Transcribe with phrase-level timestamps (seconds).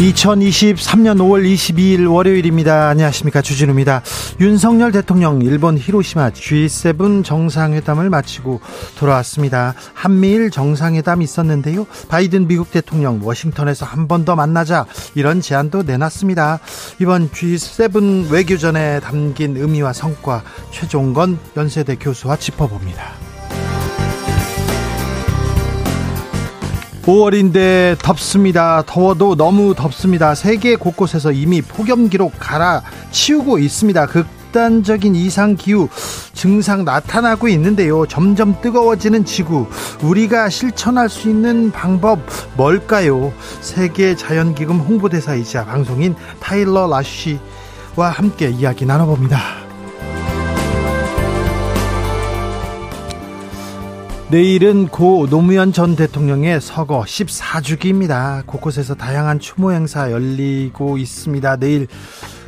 [0.00, 2.88] 2023년 5월 22일 월요일입니다.
[2.88, 3.42] 안녕하십니까.
[3.42, 4.02] 주진우입니다.
[4.40, 8.62] 윤석열 대통령 일본 히로시마 G7 정상회담을 마치고
[8.98, 9.74] 돌아왔습니다.
[9.92, 11.86] 한미일 정상회담 있었는데요.
[12.08, 16.60] 바이든 미국 대통령 워싱턴에서 한 번 더 만나자 이런 제안도 내놨습니다.
[17.00, 23.29] 이번 G7 외교전에 담긴 의미와 성과 최종건 연세대 교수와 짚어봅니다.
[27.02, 28.82] 5월인데 덥습니다.
[28.86, 30.34] 더워도 너무 덥습니다.
[30.34, 34.06] 세계 곳곳에서 이미 폭염 기록 갈아치우고 있습니다.
[34.06, 35.88] 극단적인 이상 기후
[36.34, 38.06] 증상 나타나고 있는데요.
[38.06, 39.66] 점점 뜨거워지는 지구.
[40.02, 42.20] 우리가 실천할 수 있는 방법
[42.56, 43.32] 뭘까요?
[43.60, 49.69] 세계 자연기금 홍보대사이자 방송인 타일러 라쉬와 함께 이야기 나눠봅니다.
[54.30, 58.46] 내일은 고 노무현 전 대통령의 서거 14주기입니다.
[58.46, 61.56] 곳곳에서 다양한 추모 행사 열리고 있습니다.
[61.56, 61.88] 내일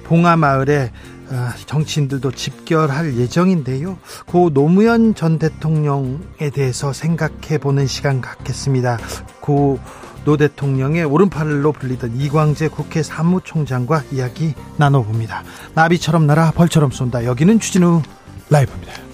[0.05, 0.93] 봉하마을에
[1.31, 3.99] 어, 정치인들도 집결할 예정인데요.
[4.27, 8.99] 고 노무현 전 대통령에 대해서 생각해 보는 시간 갖겠습니다.
[9.41, 9.79] 고
[10.25, 15.43] 노 대통령의 오른팔로 불리던 이광재 국회 사무총장과 이야기 나눠봅니다.
[15.75, 17.25] 나비처럼 날아 벌처럼 쏜다.
[17.25, 18.03] 여기는 추진우
[18.49, 19.12] 라이브입니다.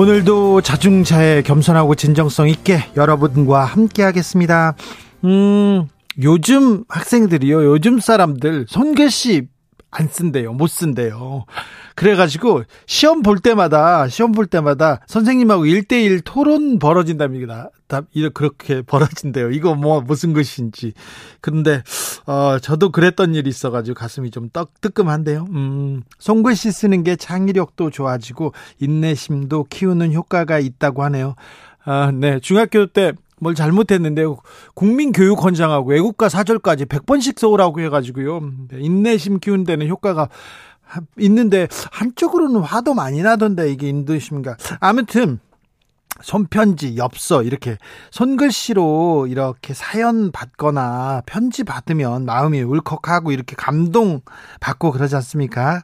[0.00, 4.76] 오늘도 자중차에 겸손하고 진정성 있게 여러분과 함께 하겠습니다.
[5.24, 5.88] 음,
[6.22, 9.48] 요즘 학생들이요, 요즘 사람들 손글씨
[9.90, 10.52] 안 쓴대요.
[10.52, 11.46] 못 쓴대요.
[11.94, 17.70] 그래가지고 시험 볼 때마다 시험 볼 때마다 선생님하고 1대1 토론 벌어진답니다.
[18.34, 19.50] 그렇게 벌어진대요.
[19.50, 20.92] 이거 뭐 무슨 것인지.
[21.40, 21.82] 그런데
[22.26, 25.46] 어 저도 그랬던 일이 있어가지고 가슴이 좀 떡, 뜨끔한데요.
[25.50, 31.34] 음, 송글씨 쓰는 게 창의력도 좋아지고 인내심도 키우는 효과가 있다고 하네요.
[31.84, 32.38] 아, 네.
[32.40, 34.24] 중학교 때 뭘 잘못했는데
[34.74, 38.40] 국민교육원장하고 외국가 사절까지 100번씩 써오라고 해가지고요.
[38.70, 40.28] 네, 인내심 키운 데는 효과가
[41.18, 44.56] 있는데 한쪽으로는 화도 많이 나던데 이게 인도심인가.
[44.80, 45.40] 아무튼
[46.22, 47.76] 손편지, 엽서 이렇게
[48.10, 54.20] 손글씨로 이렇게 사연 받거나 편지 받으면 마음이 울컥하고 이렇게 감동
[54.60, 55.82] 받고 그러지 않습니까?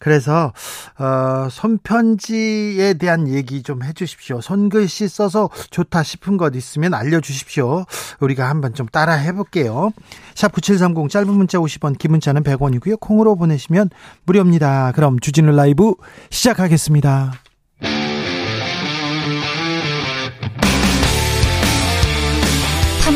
[0.00, 0.52] 그래서
[0.98, 4.40] 어 손편지에 대한 얘기 좀 해주십시오.
[4.40, 7.84] 손글씨 써서 좋다 싶은 것 있으면 알려주십시오.
[8.20, 9.92] 우리가 한번 좀 따라 해볼게요.
[10.34, 13.00] 샵 9730 짧은 문자 50원, 긴 문자는 100원이고요.
[13.00, 13.90] 콩으로 보내시면
[14.24, 14.92] 무료입니다.
[14.92, 15.94] 그럼 주진우 라이브
[16.30, 17.45] 시작하겠습니다.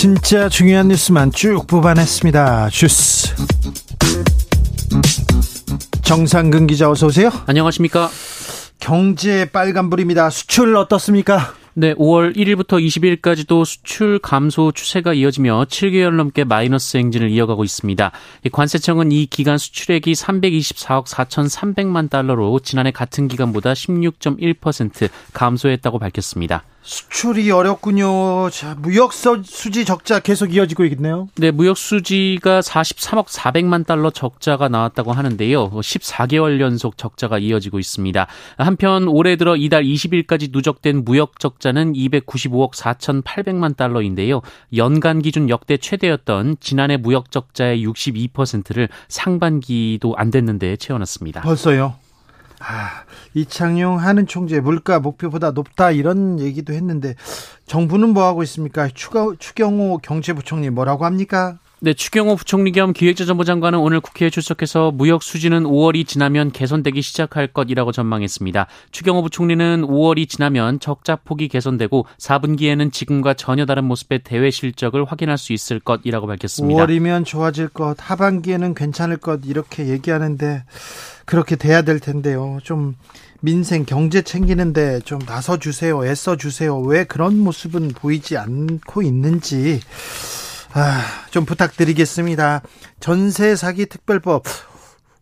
[0.00, 2.70] 진짜 중요한 뉴스만 쭉 뽑아냈습니다.
[2.70, 3.34] 주스.
[6.00, 7.28] 정상근 기자 어서 오세요.
[7.44, 8.08] 안녕하십니까.
[8.78, 10.30] 경제 빨간불입니다.
[10.30, 11.52] 수출 어떻습니까?
[11.74, 18.10] 네, 5월 1일부터 20일까지도 수출 감소 추세가 이어지며 7개월 넘게 마이너스 행진을 이어가고 있습니다.
[18.52, 26.64] 관세청은 이 기간 수출액이 324억 4,300만 달러로 지난해 같은 기간보다 16.1% 감소했다고 밝혔습니다.
[26.82, 28.48] 수출이 어렵군요.
[28.50, 31.28] 자, 무역 수지 적자 계속 이어지고 있네요.
[31.36, 35.70] 네, 무역 수지가 43억 400만 달러 적자가 나왔다고 하는데요.
[35.70, 38.26] 14개월 연속 적자가 이어지고 있습니다.
[38.56, 44.40] 한편 올해 들어 이달 20일까지 누적된 무역 적자는 295억 4,800만 달러인데요.
[44.74, 51.42] 연간 기준 역대 최대였던 지난해 무역 적자의 62%를 상반기도 안 됐는데 채워놨습니다.
[51.42, 51.94] 벌써요?
[52.60, 57.14] 아, 이창용 하는 총재 물가 목표보다 높다 이런 얘기도 했는데
[57.66, 58.88] 정부는 뭐 하고 있습니까?
[58.88, 61.58] 추가 추경호 경제부총리 뭐라고 합니까?
[61.82, 67.46] 네, 추경호 부총리 겸 기획재정부 장관은 오늘 국회에 출석해서 무역 수지는 5월이 지나면 개선되기 시작할
[67.46, 68.66] 것이라고 전망했습니다.
[68.90, 75.38] 추경호 부총리는 5월이 지나면 적자 폭이 개선되고 4분기에는 지금과 전혀 다른 모습의 대외 실적을 확인할
[75.38, 76.84] 수 있을 것이라고 밝혔습니다.
[76.84, 80.64] 5월이면 좋아질 것, 하반기에는 괜찮을 것 이렇게 얘기하는데
[81.24, 82.58] 그렇게 돼야 될 텐데요.
[82.62, 82.94] 좀
[83.40, 86.04] 민생 경제 챙기는데 좀 나서 주세요.
[86.04, 86.78] 애써 주세요.
[86.78, 89.80] 왜 그런 모습은 보이지 않고 있는지
[90.72, 92.62] 아, 좀 부탁드리겠습니다.
[93.00, 94.44] 전세 사기 특별법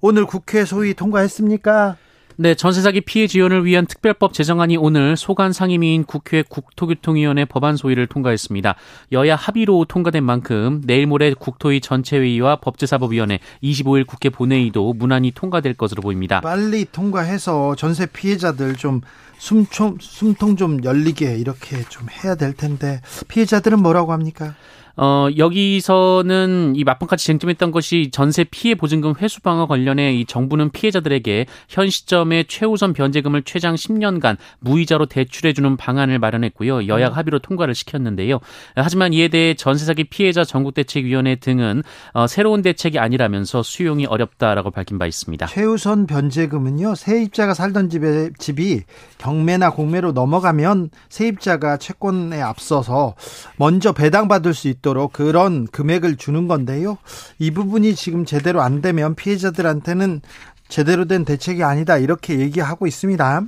[0.01, 1.97] 오늘 국회 소위 통과했습니까?
[2.41, 8.07] 네, 전세 사기 피해 지원을 위한 특별법 제정안이 오늘 소관 상임위인 국회 국토교통위원회 법안 소위를
[8.07, 8.77] 통과했습니다.
[9.11, 16.01] 여야 합의로 통과된 만큼 내일 모레 국토위 전체회의와 법제사법위원회 25일 국회 본회의도 무난히 통과될 것으로
[16.01, 16.41] 보입니다.
[16.41, 19.01] 빨리 통과해서 전세 피해자들 좀
[19.39, 24.55] 숨통, 숨통 좀 열리게 이렇게 좀 해야 될 텐데 피해자들은 뭐라고 합니까?
[25.01, 31.47] 어, 여기서는 이 맞방까지 쟁점했던 것이 전세 피해 보증금 회수 방화 관련해 이 정부는 피해자들에게
[31.69, 36.89] 현 시점에 최우선 변제금을 최장 10년간 무이자로 대출해주는 방안을 마련했고요.
[36.89, 37.13] 여야 음.
[37.13, 38.41] 합의로 통과를 시켰는데요.
[38.75, 44.99] 하지만 이에 대해 전세 사기 피해자 전국대책위원회 등은 어, 새로운 대책이 아니라면서 수용이 어렵다라고 밝힌
[44.99, 45.47] 바 있습니다.
[45.47, 46.97] 최우선 변제금은요.
[46.97, 48.83] 세입자가 살던 집에 집이
[49.19, 53.15] 경매나 공매로 넘어가면 세입자가 채권에 앞서서
[53.59, 56.97] 먼저 배당받을 수 있도록 있도록 그런 금액을 주는 건데요.
[57.39, 60.23] 이 부분이 지금 제대로 안 되면 피해자들한테는
[60.69, 63.43] 제대로 된 대책이 아니다 이렇게 얘기하고 있습니다.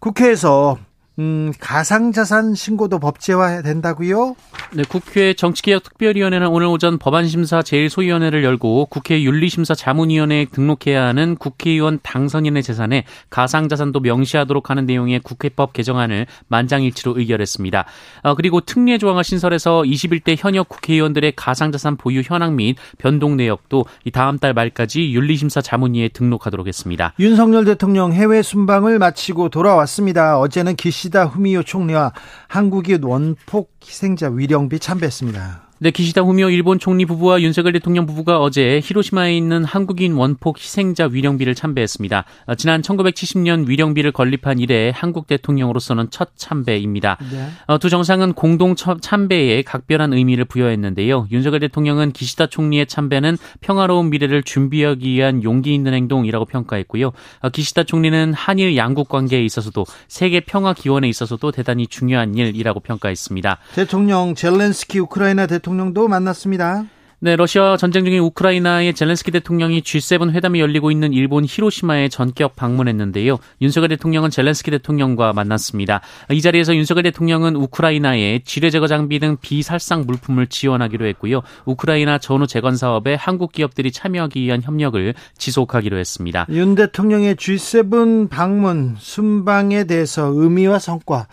[0.00, 0.78] 국회에서
[1.20, 4.34] 음, 가상자산 신고도 법제화 된다고요?
[4.72, 12.64] 네, 국회 정치개혁특별위원회는 오늘 오전 법안심사 제1소위원회를 열고 국회 윤리심사 자문위원회에 등록해야 하는 국회의원 당선인의
[12.64, 17.84] 재산에 가상자산도 명시하도록 하는 내용의 국회법 개정안을 만장일치로 의결했습니다.
[18.24, 24.10] 어, 그리고 특례 조항을 신설해서 21대 현역 국회의원들의 가상자산 보유 현황 및 변동 내역도 이
[24.10, 27.12] 다음 달 말까지 윤리심사 자문위에 등록하도록 했습니다.
[27.20, 30.40] 윤석열 대통령 해외 순방을 마치고 돌아왔습니다.
[30.40, 32.12] 어제는 기시 기시다 후미오 총리와
[32.48, 35.63] 한국인 원폭 희생자 위령비 참배했습니다.
[35.80, 41.08] 네, 기시다 후미오 일본 총리 부부와 윤석열 대통령 부부가 어제 히로시마에 있는 한국인 원폭 희생자
[41.08, 42.24] 위령비를 참배했습니다.
[42.46, 47.18] 어, 지난 1970년 위령비를 건립한 이래 한국 대통령으로서는 첫 참배입니다.
[47.30, 47.48] 네.
[47.66, 51.26] 어, 두 정상은 공동 참배에 각별한 의미를 부여했는데요.
[51.32, 57.10] 윤석열 대통령은 기시다 총리의 참배는 평화로운 미래를 준비하기 위한 용기 있는 행동이라고 평가했고요.
[57.40, 63.58] 어, 기시다 총리는 한일 양국 관계에 있어서도 세계 평화 기원에 있어서도 대단히 중요한 일이라고 평가했습니다.
[63.74, 66.84] 대통령 젤렌스키 우크라이나 대통령 대통령도 만났습니다.
[67.20, 73.38] 네, 러시아 전쟁 중인 우크라이나의 젤렌스키 대통령이 G7 회담이 열리고 있는 일본 히로시마에 전격 방문했는데요.
[73.62, 76.02] 윤석열 대통령은 젤렌스키 대통령과 만났습니다.
[76.30, 81.40] 이 자리에서 윤석열 대통령은 우크라이나에 지뢰 제거 장비 등 비살상 물품을 지원하기로 했고요.
[81.64, 86.44] 우크라이나 전후 재건 사업에 한국 기업들이 참여하기 위한 협력을 지속하기로 했습니다.
[86.50, 91.26] 윤 대통령의 G7 방문 순방에 대해서 의미와 성과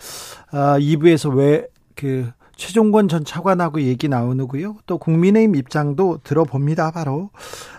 [0.52, 2.30] 아, 2부에서 왜 그
[2.62, 4.76] 최종권 전 차관하고 얘기 나오고요.
[4.86, 6.92] 또 국민의힘 입장도 들어봅니다.
[6.92, 7.30] 바로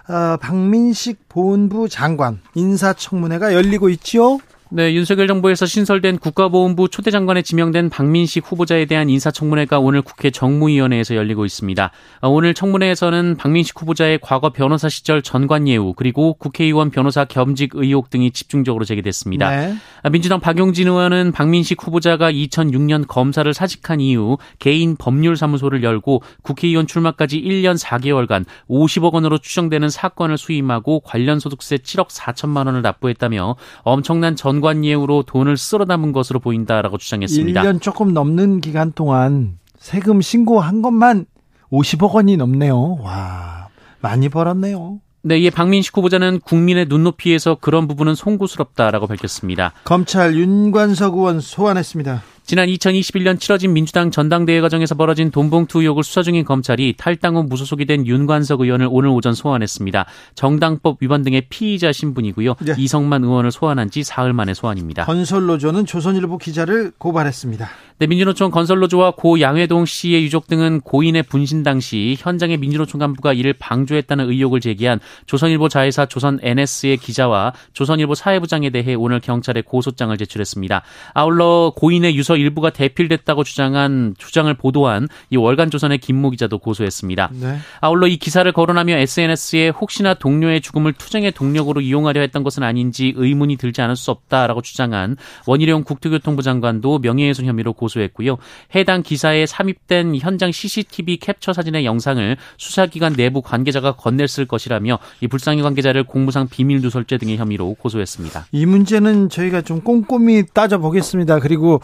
[0.10, 4.40] 어, 박민식 본부 장관 인사청문회가 열리고 있지요.
[4.76, 11.46] 네, 윤석열 정부에서 신설된 국가보훈부 초대장관에 지명된 박민식 후보자에 대한 인사청문회가 오늘 국회 정무위원회에서 열리고
[11.46, 11.92] 있습니다.
[12.22, 18.10] 어, 오늘 청문회에서는 박민식 후보자의 과거 변호사 시절 전관 예우 그리고 국회의원 변호사 겸직 의혹
[18.10, 19.48] 등이 집중적으로 제기됐습니다.
[19.52, 19.76] 네.
[20.02, 27.40] 어, 민주당 박용진 의원은 박민식 후보자가 2006년 검사를 사직한 이후 개인 법률사무소를 열고 국회의원 출마까지
[27.40, 34.63] 1년 4개월간 50억 원으로 추정되는 사건을 수임하고 관련 소득세 7억 4천만 원을 납부했다며 엄청난 전
[34.64, 37.62] 연관 예우로 돈을 쓸어 담은 것으로 보인다라고 주장했습니다.
[37.62, 41.26] 1년 조금 넘는 기간 동안 세금 신고한 것만
[41.70, 43.00] 50억 원이 넘네요.
[43.02, 43.68] 와,
[44.00, 45.00] 많이 벌었네요.
[45.24, 49.74] 네, 이에 박민식 후보자는 국민의 눈높이에서 그런 부분은 송구스럽다라고 밝혔습니다.
[49.84, 52.22] 검찰 윤관석 의원 소환했습니다.
[52.46, 57.86] 지난 2021년 치러진 민주당 전당대회 과정에서 벌어진 돈봉투 의혹을 수사 중인 검찰이 탈당 후 무소속이
[57.86, 60.06] 된 윤관석 의원을 오늘 오전 소환했습니다.
[60.36, 62.56] 정당법 위반 등의 피의자 신분이고요.
[62.60, 62.74] 네.
[62.78, 65.06] 이성만 의원을 소환한 지 사흘 만에 소환입니다.
[65.06, 67.70] 건설노조는 조선일보 기자를 고발했습니다.
[68.00, 73.54] 네, 민주노총 건설노조와 고 양회동 씨의 유족 등은 고인의 분신 당시 현장의 민주노총 간부가 이를
[73.54, 80.82] 방조했다는 의혹을 제기한 조선일보 자회사 조선 NS의 기자와 조선일보 사회부장에 대해 오늘 경찰에 고소장을 제출했습니다.
[81.14, 87.30] 아울러 고인의 유서 부처 일부가 대필됐다고 주장한 주장을 보도한 이 월간 조선의 김모 기자도 고소했습니다.
[87.34, 87.58] 네.
[87.80, 93.58] 아울러 이 기사를 거론하며 SNS에 혹시나 동료의 죽음을 투쟁의 동력으로 이용하려 했던 것은 아닌지 의문이
[93.58, 98.38] 들지 않을 수 없다라고 주장한 원희룡 국토교통부 장관도 명예훼손 혐의로 고소했고요.
[98.76, 105.64] 해당 기사에 삽입된 현장 CCTV 캡처 사진의 영상을 수사기관 내부 관계자가 건넸을 것이라며 이 불상의
[105.64, 108.48] 관계자를 공무상 비밀 누설죄 등의 혐의로 고소했습니다.
[108.52, 111.40] 이 문제는 저희가 좀 꼼꼼히 따져보겠습니다.
[111.40, 111.80] 그리고 어,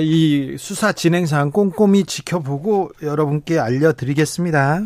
[0.00, 4.82] 이 수사 진행상 꼼꼼히 지켜보고 여러분께 알려드리겠습니다.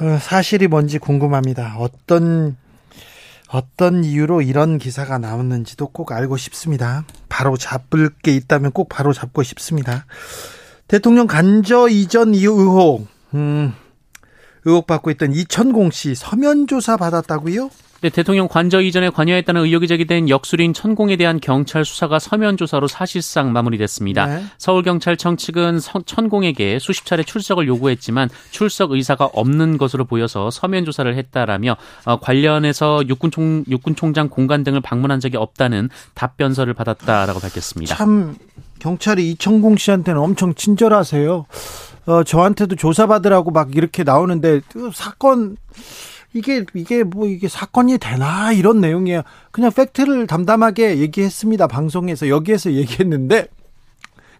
[0.00, 1.76] 어, 사실이 뭔지 궁금합니다.
[1.78, 2.56] 어떤
[3.50, 7.04] 어떤 이유로 이런 기사가 나왔는지도 꼭 알고 싶습니다.
[7.28, 10.06] 바로 잡을 게 있다면 꼭 바로 잡고 싶습니다.
[10.86, 13.72] 대통령 간저 이전 이후 의혹, 음,
[14.64, 17.70] 의혹 받고 있던 이천공 씨 서면 조사 받았다고요?
[18.00, 23.52] 네, 대통령 관저 이전에 관여했다는 의혹이 제기된 역술인 천공에 대한 경찰 수사가 서면 조사로 사실상
[23.52, 24.26] 마무리됐습니다.
[24.26, 24.44] 네.
[24.58, 31.76] 서울경찰청 측은 천공에게 수십 차례 출석을 요구했지만 출석 의사가 없는 것으로 보여서 서면 조사를 했다라며
[32.04, 37.96] 어, 관련해서 육군총 육군총장 공간 등을 방문한 적이 없다는 답변서를 받았다라고 밝혔습니다.
[37.96, 38.36] 참
[38.78, 41.46] 경찰이 이천공 씨한테는 엄청 친절하세요.
[42.06, 45.56] 어, 저한테도 조사받으라고 막 이렇게 나오는데 그 사건
[46.34, 49.22] 이게 이게 뭐 이게 사건이 되나 이런 내용이에요.
[49.50, 51.66] 그냥 팩트를 담담하게 얘기했습니다.
[51.66, 53.48] 방송에서 여기에서 얘기했는데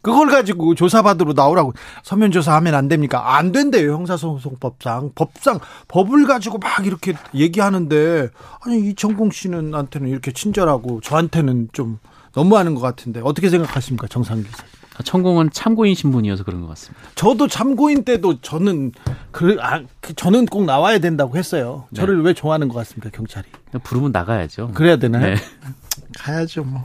[0.00, 1.72] 그걸 가지고 조사받으러 나오라고
[2.04, 3.36] 서면 조사하면 안 됩니까?
[3.36, 3.92] 안 된대요.
[3.92, 8.28] 형사소송법상 법상 법을 가지고 막 이렇게 얘기하는데
[8.60, 11.98] 아니 이천공 씨는 한테는 이렇게 친절하고 저한테는 좀
[12.34, 14.64] 너무하는 것 같은데 어떻게 생각하십니까, 정상 기자?
[15.04, 17.08] 천공은 참고인 신분이어서 그런 것 같습니다.
[17.14, 18.92] 저도 참고인 때도 저는
[19.30, 21.86] 그, 아, 그 저는 꼭 나와야 된다고 했어요.
[21.90, 22.00] 네.
[22.00, 23.46] 저를 왜 좋아하는 것 같습니까, 경찰이?
[23.82, 24.72] 부르면 나가야죠.
[24.74, 25.34] 그래야 되나요?
[25.34, 25.36] 네.
[26.18, 26.84] 가야죠, 뭐.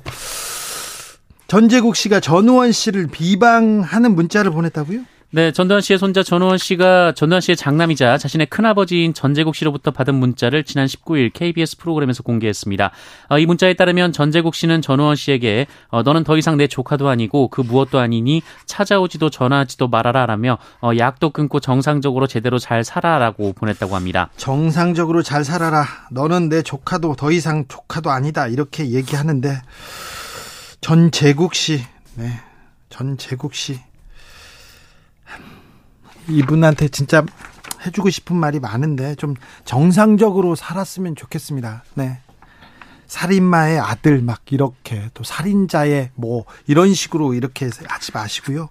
[1.48, 5.02] 전재국 씨가 전우원 씨를 비방하는 문자를 보냈다고요?
[5.36, 10.64] 네, 전두환 씨의 손자 전우원 씨가 전두환 씨의 장남이자 자신의 큰아버지인 전재국 씨로부터 받은 문자를
[10.64, 12.92] 지난 19일 KBS 프로그램에서 공개했습니다.
[13.30, 17.48] 어, 이 문자에 따르면 전재국 씨는 전우원 씨에게 어, 너는 더 이상 내 조카도 아니고
[17.48, 24.30] 그 무엇도 아니니 찾아오지도 전화하지도 말아라라며 어, 약도 끊고 정상적으로 제대로 잘 살아라고 보냈다고 합니다.
[24.38, 25.88] 정상적으로 잘 살아라.
[26.12, 28.46] 너는 내 조카도 더 이상 조카도 아니다.
[28.46, 29.64] 이렇게 얘기하는데
[30.80, 31.82] 전재국 씨,
[32.18, 32.40] 네,
[32.90, 33.80] 전재국 씨.
[36.28, 37.26] 이분한테 진짜
[37.86, 41.84] 해주고 싶은 말이 많은데 좀 정상적으로 살았으면 좋겠습니다.
[41.96, 42.20] 네.
[43.08, 48.70] 살인마의 아들 막 이렇게 또 살인자의 뭐 이런 식으로 이렇게 하지 마시고요.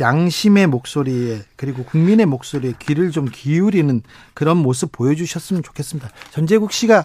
[0.00, 6.10] 양심의 목소리에 그리고 국민의 목소리에 귀를 좀 기울이는 그런 모습 보여주셨으면 좋겠습니다.
[6.32, 7.04] 전재국 씨가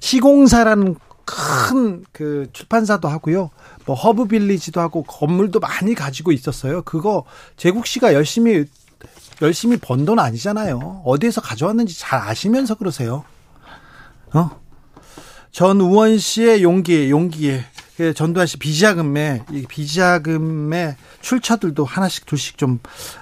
[0.00, 3.50] 시공사라는 큰 그 출판사도 하고요.
[3.86, 6.82] 뭐 허브 빌리지도 하고 건물도 많이 가지고 있었어요.
[6.82, 7.24] 그거
[7.56, 8.64] 재국 씨가 열심히
[9.42, 11.02] 열심히 번 돈 아니잖아요.
[11.04, 13.24] 어디에서 가져왔는지 잘 아시면서 그러세요.
[14.32, 14.50] 어?
[15.50, 17.64] 전우원 씨의 용기, 용기에
[17.96, 22.80] 그 전두환 씨 비자금에 이 비자금의 출처들도 하나씩 둘씩 좀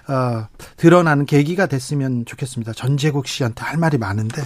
[0.09, 0.47] 어,
[0.79, 2.73] 드러나는 계기가 됐으면 좋겠습니다.
[2.73, 4.43] 전재국 씨한테 할 말이 많은데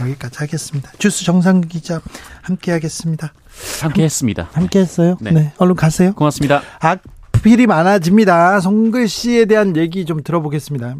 [0.00, 0.90] 여기까지 하겠습니다.
[0.98, 2.00] 주스 정상 기자
[2.42, 3.32] 함께 하겠습니다.
[3.80, 4.48] 함께 했습니다.
[4.52, 5.16] 함께 했어요?
[5.20, 5.30] 네.
[5.30, 5.52] 네.
[5.58, 6.14] 얼른 가세요.
[6.14, 6.62] 고맙습니다.
[6.80, 7.00] 악
[7.42, 8.60] 필이 많아집니다.
[8.60, 10.96] 송글 씨에 대한 얘기 좀 들어보겠습니다.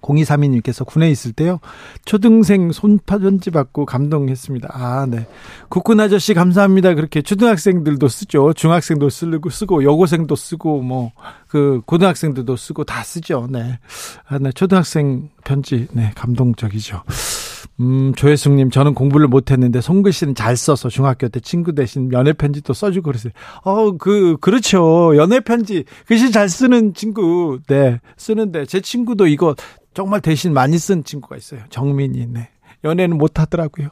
[0.00, 1.60] 0232님께서 군에 있을 때요.
[2.04, 4.68] 초등생 손파 편지 받고 감동했습니다.
[4.72, 5.26] 아, 네.
[5.68, 6.94] 국군 아저씨 감사합니다.
[6.94, 8.52] 그렇게 초등학생들도 쓰죠.
[8.54, 11.12] 중학생도 쓰고, 쓰고, 여고생도 쓰고, 뭐,
[11.48, 13.46] 그, 고등학생들도 쓰고 다 쓰죠.
[13.50, 13.78] 네.
[14.26, 14.52] 아, 네.
[14.52, 16.12] 초등학생 편지, 네.
[16.14, 17.02] 감동적이죠.
[17.80, 23.32] 음, 조혜숙님, 저는 공부를 못했는데 송글씨는 잘 써서 중학교 때 친구 대신 연애편지도 써주고 그랬어요.
[23.64, 25.16] 어, 그, 그렇죠.
[25.16, 29.54] 연애편지, 글씨 잘 쓰는 친구, 네, 쓰는데, 제 친구도 이거
[29.94, 31.60] 정말 대신 많이 쓴 친구가 있어요.
[31.70, 32.50] 정민이, 네.
[32.84, 33.88] 연애는 못하더라고요.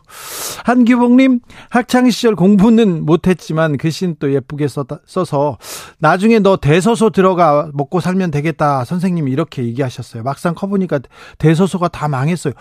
[0.64, 1.40] 한규봉님,
[1.70, 5.58] 학창 시절 공부는 못했지만 글씨는 또 예쁘게 써서
[5.98, 8.84] 나중에 너 대서소 들어가 먹고 살면 되겠다.
[8.84, 10.22] 선생님이 이렇게 얘기하셨어요.
[10.22, 11.00] 막상 커보니까
[11.38, 12.54] 대서소가 다 망했어요.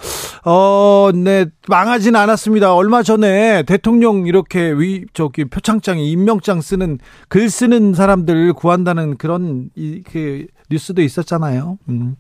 [0.46, 2.74] 어, 네, 망하진 않았습니다.
[2.74, 10.04] 얼마 전에 대통령 이렇게 위, 저기 표창장에 임명장 쓰는 글 쓰는 사람들 구한다는 그런 이,
[10.06, 11.78] 그 뉴스도 있었잖아요.
[11.90, 12.16] 음.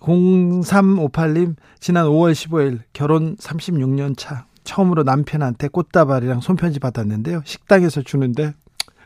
[0.00, 4.46] 0358님, 지난 5월 15일 결혼 36년 차.
[4.64, 7.40] 처음으로 남편한테 꽃다발이랑 손편지 받았는데요.
[7.44, 8.52] 식당에서 주는데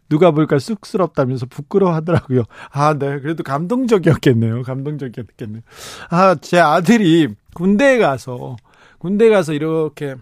[0.09, 2.43] 누가 볼까 쑥스럽다면서 부끄러워 하더라고요.
[2.71, 3.21] 아, 네.
[3.21, 4.63] 그래도 감동적이었겠네요.
[4.63, 5.63] 감동적이었겠네요.
[6.11, 8.57] 아, 제 아들이 군대에 가서,
[8.99, 10.17] 군대 에 가서 이렇게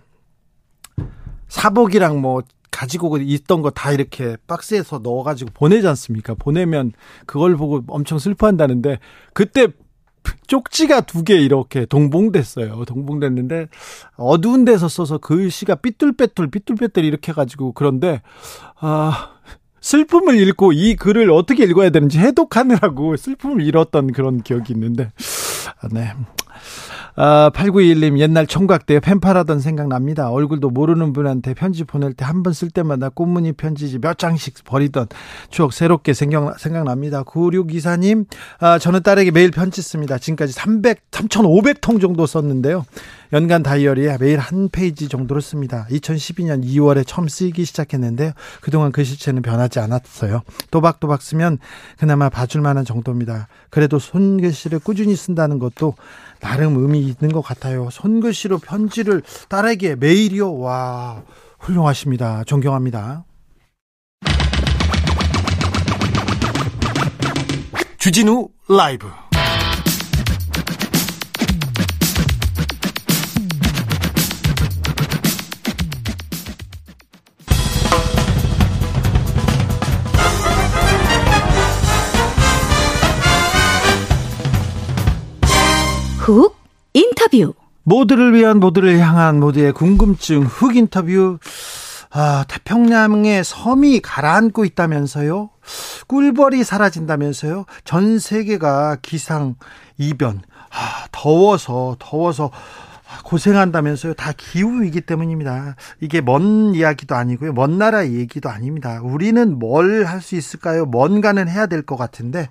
[1.48, 6.34] 사복이랑 뭐 가지고 있던 거 다 이렇게 박스에서 넣어가지고 보내지 않습니까?
[6.34, 6.92] 보내면
[7.26, 8.98] 그걸 보고 엄청 슬퍼한다는데
[9.34, 9.68] 그때
[10.46, 12.84] 쪽지가 두 개 이렇게 동봉됐어요.
[12.84, 13.68] 동봉됐는데
[14.16, 18.22] 어두운 데서 써서 글씨가 삐뚤빼뚤 삐뚤빼뚤 이렇게 해가지고 그런데
[18.80, 19.32] 아
[19.80, 25.10] 슬픔을 읽고 이 글을 어떻게 읽어야 되는지 해독하느라고 슬픔을 잃었던 그런 기억이 있는데
[25.80, 26.12] 아, 네.
[27.16, 30.30] 아, 8921님 옛날 총각 때 펜팔하던 생각납니다.
[30.30, 35.08] 얼굴도 모르는 분한테 편지 보낼 때 한 번 쓸 때마다 꽃무늬 편지지 몇 장씩 버리던
[35.50, 37.22] 추억 새롭게 생각, 생각납니다.
[37.24, 38.26] 9624님
[38.60, 40.18] 아, 저는 딸에게 매일 편지 씁니다.
[40.18, 42.84] 지금까지 300, 3,500통 정도 썼는데요.
[43.32, 45.86] 연간 다이어리에 매일 한 페이지 정도로 씁니다.
[45.90, 48.32] 2012년 2월에 처음 쓰기 시작했는데요.
[48.60, 50.42] 그동안 글씨체는 그 변하지 않았어요.
[50.70, 51.58] 또박또박 쓰면
[51.98, 53.46] 그나마 봐줄 만한 정도입니다.
[53.70, 55.94] 그래도 손글씨를 꾸준히 쓴다는 것도
[56.40, 57.88] 나름 의미 있는 것 같아요.
[57.90, 60.58] 손글씨로 편지를 딸에게 매일이요.
[60.58, 61.22] 와,
[61.58, 62.44] 훌륭하십니다.
[62.44, 63.24] 존경합니다.
[67.98, 69.06] 주진우 라이브
[86.30, 86.56] 훅
[86.94, 87.54] 인터뷰.
[87.82, 91.38] 모두를 위한 모두를 향한 모두의 궁금증 훅 인터뷰.
[92.12, 95.50] 아, 태평양의 섬이 가라앉고 있다면서요?
[96.08, 97.66] 꿀벌이 사라진다면서요?
[97.84, 99.56] 전 세계가 기상
[99.98, 100.42] 이변.
[100.72, 102.50] 아, 더워서 더워서
[103.24, 104.14] 고생한다면서요.
[104.14, 105.76] 다 기후이기 때문입니다.
[106.00, 107.52] 이게 먼 이야기도 아니고요.
[107.52, 109.00] 먼 나라 얘기도 아닙니다.
[109.02, 110.84] 우리는 뭘 할 수 있을까요?
[110.86, 112.48] 뭔가는 해야 될 것 같은데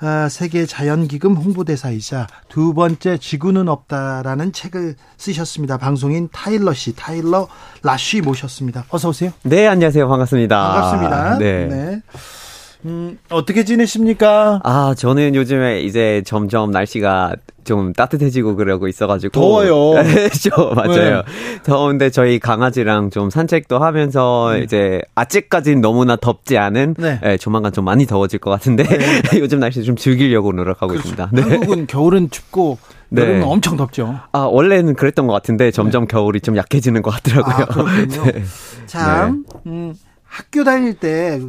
[0.00, 5.78] 아, 세계 자연기금 홍보대사이자 두 번째 지구는 없다라는 책을 쓰셨습니다.
[5.78, 7.48] 방송인 타일러 씨, 타일러
[7.82, 8.84] 라쉬 모셨습니다.
[8.90, 9.30] 어서 오세요.
[9.42, 10.08] 네, 안녕하세요.
[10.08, 10.72] 반갑습니다.
[10.72, 11.38] 반갑습니다.
[11.38, 11.66] 네.
[11.66, 12.00] 네.
[12.84, 14.60] 음, 어떻게 지내십니까?
[14.62, 19.32] 아, 저는 요즘에 이제 점점 날씨가 좀 따뜻해지고 그러고 있어가지고.
[19.32, 19.94] 더워요.
[20.38, 21.16] 죠 맞아요.
[21.16, 21.22] 네.
[21.62, 24.60] 더운데 저희 강아지랑 좀 산책도 하면서 네.
[24.64, 27.18] 이제 아직까지는 너무나 덥지 않은 네.
[27.22, 28.98] 네, 조만간 좀 많이 더워질 것 같은데 네.
[29.40, 31.08] 요즘 날씨 좀 즐기려고 노력하고 그렇죠.
[31.08, 31.30] 있습니다.
[31.32, 31.40] 네.
[31.40, 32.76] 한국은 겨울은 춥고
[33.16, 33.46] 여름은 네.
[33.46, 34.18] 엄청 덥죠.
[34.32, 37.54] 아 원래는 그랬던 것 같은데 점점 겨울이 좀 약해지는 것 같더라고요.
[37.54, 38.24] 아, 그렇군요.
[38.86, 41.40] 참 음, 학교 다닐 때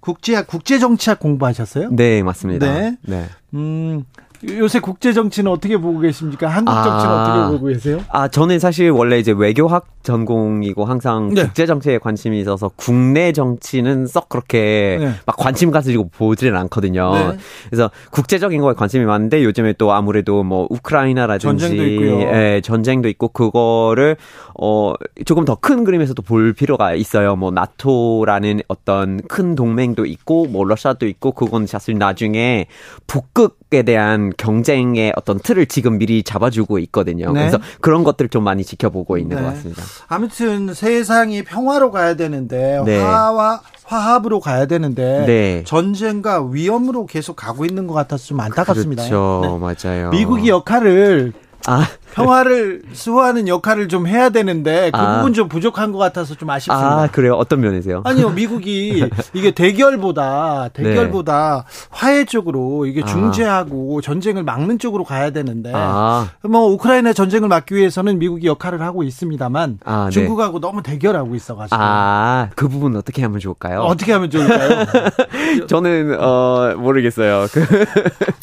[0.00, 1.90] 국제학 국제 정치학 공부하셨어요?
[1.92, 2.72] 네, 맞습니다.
[2.72, 2.96] 네.
[3.02, 3.26] 네.
[3.54, 4.04] 음,
[4.48, 6.48] 요새 국제 정치는 어떻게 보고 계십니까?
[6.48, 8.00] 한국 아, 정치는 어떻게 보고 계세요?
[8.08, 11.42] 아, 저는 사실 원래 이제 외교학 전공이고 항상 네.
[11.42, 15.12] 국제 정치에 관심이 있어서 국내 정치는 썩 그렇게 네.
[15.26, 17.12] 막 관심 가지고 보지는 않거든요.
[17.12, 17.36] 네.
[17.68, 22.20] 그래서 국제적인 거에 관심이 많은데 요즘에 또 아무래도 뭐 우크라이나라든지 전쟁도 있고요.
[22.22, 24.16] 예, 전쟁도 있고 그거를
[24.58, 24.94] 어
[25.26, 27.36] 조금 더 큰 그림에서도 볼 필요가 있어요.
[27.36, 32.66] 뭐 나토라는 어떤 큰 동맹도 있고 뭐 러시아도 있고 그건 사실 나중에
[33.06, 37.30] 북극 에 대한 경쟁의 어떤 틀을 지금 미리 잡아주고 있거든요.
[37.30, 37.38] 네.
[37.38, 39.42] 그래서 그런 것들 좀 많이 지켜보고 있는 네.
[39.42, 39.82] 것 같습니다.
[40.08, 42.98] 아무튼 세상이 평화로 가야 되는데 네.
[42.98, 45.64] 화와 화합으로 가야 되는데 네.
[45.66, 49.04] 전쟁과 위험으로 계속 가고 있는 것 같아서 좀 안타깝습니다.
[49.04, 49.74] 그렇죠, 네.
[49.88, 50.10] 맞아요.
[50.10, 51.32] 미국이 역할을
[51.66, 51.86] 아.
[52.12, 55.16] 평화를 수호하는 역할을 좀 해야 되는데 그 아.
[55.16, 57.02] 부분 좀 부족한 것 같아서 좀 아쉽습니다.
[57.02, 57.34] 아, 그래요?
[57.34, 58.02] 어떤 면에서요?
[58.04, 61.86] 아니요, 미국이 이게 대결보다 대결보다 네.
[61.90, 63.06] 화해 쪽으로 이게 아.
[63.06, 64.02] 중재하고 아.
[64.02, 66.28] 전쟁을 막는 쪽으로 가야 되는데 아.
[66.42, 70.10] 뭐 우크라이나 전쟁을 막기 위해서는 미국이 역할을 하고 있습니다만 아, 네.
[70.10, 73.80] 중국하고 너무 대결하고 있어가지고 아, 그 부분 어떻게 하면 좋을까요?
[73.80, 74.86] 어떻게 하면 좋을까요?
[75.68, 77.46] 저는 어 모르겠어요.
[77.52, 77.64] 그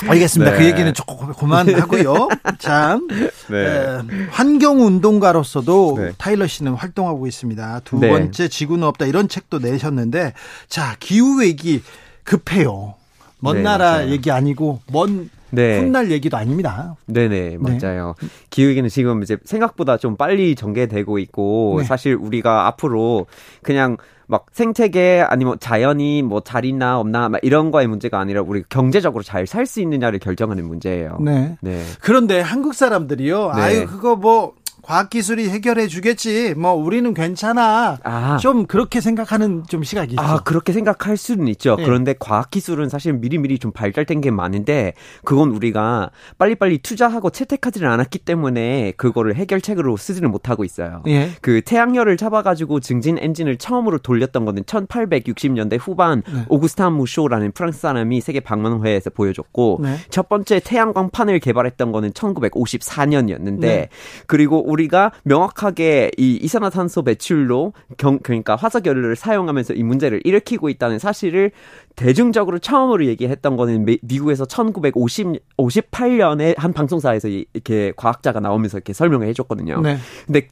[0.10, 0.52] 알겠습니다.
[0.52, 0.64] 그 네.
[0.64, 2.30] 그 얘기는 조금 그만하고요.
[2.60, 3.08] 참.
[3.50, 3.57] 네.
[4.30, 6.12] 환경 운동가로서도 네.
[6.18, 7.82] 타일러 씨는 활동하고 있습니다.
[7.84, 8.10] 두 네.
[8.10, 10.34] 번째 지구는 없다 이런 책도 내셨는데
[10.68, 11.82] 자 기후 위기
[12.24, 12.96] 급해요.
[13.40, 14.10] 먼 네, 나라 맞아요.
[14.10, 15.80] 얘기 아니고 먼 네.
[15.80, 16.96] 훗날 얘기도 아닙니다.
[17.06, 17.58] 네네, 네.
[17.58, 18.16] 맞아요.
[18.20, 18.28] 네.
[18.50, 21.86] 기후위기는 지금 이제 생각보다 좀 빨리 전개되고 있고, 네.
[21.86, 23.28] 사실 우리가 앞으로
[23.62, 29.24] 그냥 막 생태계 아니면 자연이 뭐잘 있나 없나 막 이런 거의 문제가 아니라 우리 경제적으로
[29.24, 31.18] 잘 살 수 있느냐를 결정하는 문제예요.
[31.22, 31.58] 네.
[31.62, 31.84] 네.
[32.02, 33.54] 그런데 한국 사람들이요.
[33.56, 33.62] 네.
[33.62, 34.54] 아유 그거 뭐
[34.88, 36.54] 과학기술이 해결해 주겠지.
[36.56, 37.98] 뭐 우리는 괜찮아.
[38.04, 38.38] 아.
[38.38, 40.22] 좀 그렇게 생각하는 좀 시각이 있죠.
[40.22, 41.76] 아, 그렇게 생각할 수는 있죠.
[41.76, 41.84] 네.
[41.84, 44.94] 그런데 과학기술은 사실 미리미리 좀 발달된 게 많은데
[45.26, 51.04] 그건 우리가 빨리빨리 투자하고 채택하지를 않았기 때문에 그거를 해결책으로 쓰지는 못하고 있어요.
[51.08, 51.32] 예.
[51.42, 56.46] 그 태양열을 잡아가지고 증진 엔진을 처음으로 돌렸던 거는 1860년대 후반 네.
[56.48, 59.98] 오구스탄 무쇼라는 프랑스 사람이 세계 방문회에서 보여줬고 네.
[60.10, 63.90] 첫 번째 태양광판을 개발했던 거는 1954년이었는데
[64.28, 71.52] 그리고 우리가 명확하게 이 이산화탄소 배출로 경, 그러니까 화석연료를 사용하면서 이 문제를 일으키고 있다는 사실을
[71.96, 79.82] 대중적으로 처음으로 얘기했던 거는 미, 미국에서 1958년에 한 방송사에서 이렇게 과학자가 나오면서 이렇게 설명을 해줬거든요.
[79.82, 79.98] 네.
[80.26, 80.48] 근데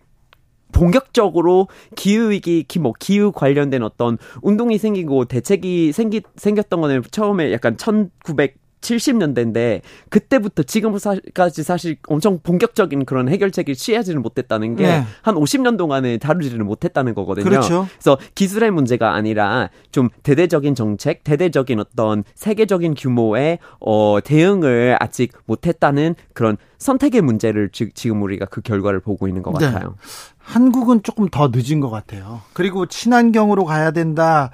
[0.72, 7.78] 본격적으로 기후 위기, 뭐 기후 관련된 어떤 운동이 생기고 대책이 생기 생겼던 거는 처음에 약간
[7.78, 15.32] 1900 70년대인데 그때부터 지금까지 사실 엄청 본격적인 그런 해결책을 취하지는 못했다는 게한 네.
[15.32, 17.44] 50년 동안은 다루지를 못했다는 거거든요.
[17.44, 17.88] 그렇죠.
[17.94, 26.16] 그래서 기술의 문제가 아니라 좀 대대적인 정책, 대대적인 어떤 세계적인 규모의 어 대응을 아직 못했다는
[26.34, 29.66] 그런 선택의 문제를 지, 금 우리가 그 결과를 보고 있는 것 네.
[29.66, 29.96] 같아요.
[30.38, 32.42] 한국은 조금 더 늦은 것 같아요.
[32.54, 34.52] 그리고 친환경으로 가야 된다,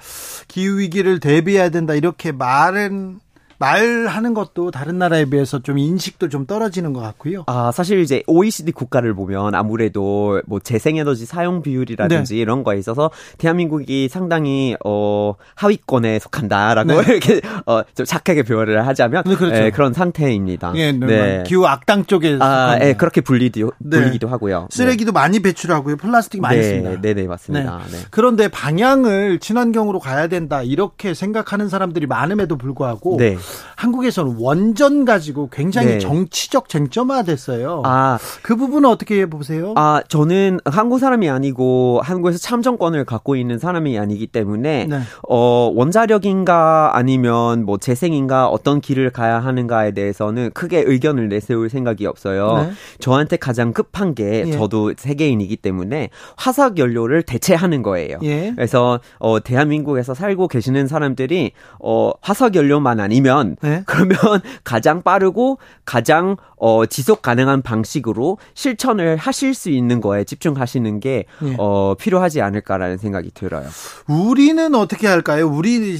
[0.48, 3.20] 기후 위기를 대비해야 된다 이렇게 말은
[3.62, 7.44] 말하는 것도 다른 나라에 비해서 좀 인식도 좀 떨어지는 것 같고요.
[7.46, 12.40] 아, 사실 이제 OECD 국가를 보면 아무래도 뭐 재생에너지 사용 비율이라든지 네.
[12.40, 17.06] 이런 거에 있어서 대한민국이 상당히 어 하위권에 속한다라고 네.
[17.14, 19.54] 이렇게 어좀 착하게 표현을 하자면 네, 그렇죠.
[19.54, 20.72] 예, 그런 상태입니다.
[20.74, 21.42] 예, 네, 네.
[21.46, 23.98] 기후 악당 쪽에 아, 예, 그렇게 불리도 네.
[23.98, 24.66] 불리기도 하고요.
[24.70, 25.98] 쓰레기도 많이 배출하고요.
[25.98, 27.00] 플라스틱 많이 네, 씁니다.
[27.00, 27.80] 네, 네, 맞습니다.
[27.92, 27.98] 네.
[28.10, 33.36] 그런데 방향을 친환경으로 가야 된다 이렇게 생각하는 사람들이 많음에도 불구하고 네.
[33.76, 35.98] 한국에서는 원전 가지고 굉장히 네.
[35.98, 37.82] 정치적 쟁점화됐어요.
[37.84, 39.74] 아, 그 부분은 어떻게 보세요?
[39.76, 45.00] 아, 저는 한국 사람이 아니고 한국에서 참정권을 갖고 있는 사람이 아니기 때문에 네.
[45.28, 52.66] 어, 원자력인가 아니면 뭐 재생인가 어떤 길을 가야 하는가에 대해서는 크게 의견을 내세울 생각이 없어요.
[52.68, 52.72] 네.
[53.00, 54.52] 저한테 가장 급한 게 예.
[54.52, 58.18] 저도 세계인이기 때문에 화석 연료를 대체하는 거예요.
[58.22, 58.52] 예.
[58.54, 63.82] 그래서 어, 대한민국에서 살고 계시는 사람들이 어, 화석 연료만 아니면 네.
[63.86, 64.18] 그러면
[64.64, 71.56] 가장 빠르고 가장 어, 지속 가능한 방식으로 실천을 하실 수 있는 거에 집중하시는 게 네.
[71.58, 73.68] 어, 필요하지 않을까라는 생각이 들어요.
[74.08, 75.48] 우리는 어떻게 할까요?
[75.48, 75.98] 우리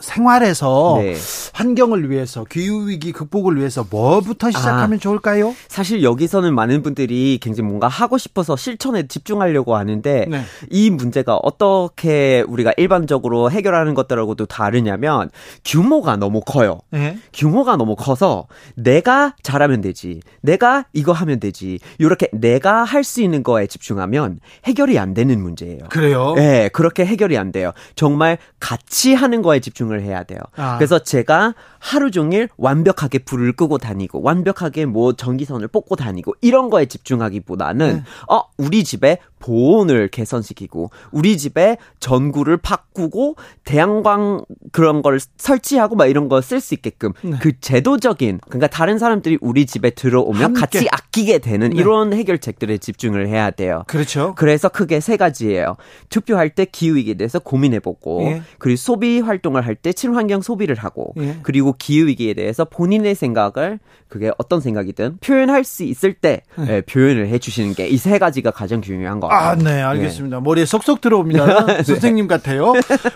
[0.00, 1.14] 생활에서 네.
[1.52, 5.54] 환경을 위해서 기후 위기 극복을 위해서 뭐부터 시작하면 아, 좋을까요?
[5.68, 10.42] 사실 여기서는 많은 분들이 굉장히 뭔가 하고 싶어서 실천에 집중하려고 하는데 네.
[10.70, 15.30] 이 문제가 어떻게 우리가 일반적으로 해결하는 것들하고도 다르냐면
[15.64, 16.80] 규모가 너무 커요.
[16.90, 17.18] 네.
[17.32, 20.20] 규모가 너무 커서 내가 잘하면 되지.
[20.42, 21.78] 내가 이거 하면 되지.
[21.98, 25.80] 이렇게 내가 할 수 있는 거에 집중하면 해결이 안 되는 문제예요.
[25.88, 26.34] 그래요?
[26.36, 27.72] 네, 그렇게 해결이 안 돼요.
[27.96, 30.38] 정말 같이 하는 거에 집중 집중을 해야 돼요.
[30.56, 30.76] 아.
[30.76, 36.86] 그래서 제가 하루 종일 완벽하게 불을 끄고 다니고 완벽하게 뭐 전기선을 뽑고 다니고 이런 거에
[36.86, 38.04] 집중하기보다는 네.
[38.28, 46.28] 어 우리 집에 보온을 개선시키고 우리 집에 전구를 바꾸고 태양광 그런 걸 설치하고 막 이런
[46.28, 47.32] 거 쓸 수 있게끔 네.
[47.40, 50.60] 그 제도적인 그러니까 다른 사람들이 우리 집에 들어오면 함께.
[50.60, 51.76] 같이 아끼게 되는 네.
[51.80, 53.82] 이런 해결책들에 집중을 해야 돼요.
[53.86, 54.34] 그렇죠.
[54.36, 55.76] 그래서 크게 세 가지예요.
[56.10, 58.42] 투표할 때 기후 위기에 대해서 고민해 보고 예.
[58.58, 61.38] 그리고 소비 활동을 할 때 친환경 소비를 하고 예.
[61.42, 66.76] 그리고 기후 위기에 대해서 본인의 생각을 그게 어떤 생각이든 표현할 수 있을 때 예.
[66.76, 70.38] 예, 표현을 해 주시는 게 이 세 가지가 가장 중요한 것같 아, 네, 알겠습니다.
[70.38, 70.42] 네.
[70.42, 71.66] 머리에 쏙쏙 들어옵니다.
[71.66, 71.82] 네.
[71.82, 72.72] 선생님 같아요.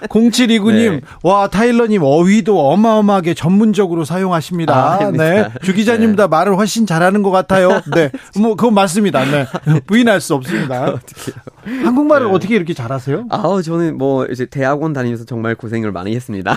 [0.09, 1.00] 0729님, 네.
[1.22, 4.74] 와, 타일러님 어휘도 어마어마하게 전문적으로 사용하십니다.
[4.74, 5.48] 아, 네.
[5.62, 6.29] 주 기자님보다 네.
[6.29, 7.81] 말을 훨씬 잘하는 것 같아요.
[7.94, 8.11] 네.
[8.40, 9.24] 뭐, 그건 맞습니다.
[9.24, 9.46] 네.
[9.87, 11.00] 부인할 수 없습니다.
[11.64, 12.33] 한국말을 네.
[12.33, 13.27] 어떻게 이렇게 잘하세요?
[13.31, 16.57] 아, 저는 뭐, 이제 대학원 다니면서 정말 고생을 많이 했습니다.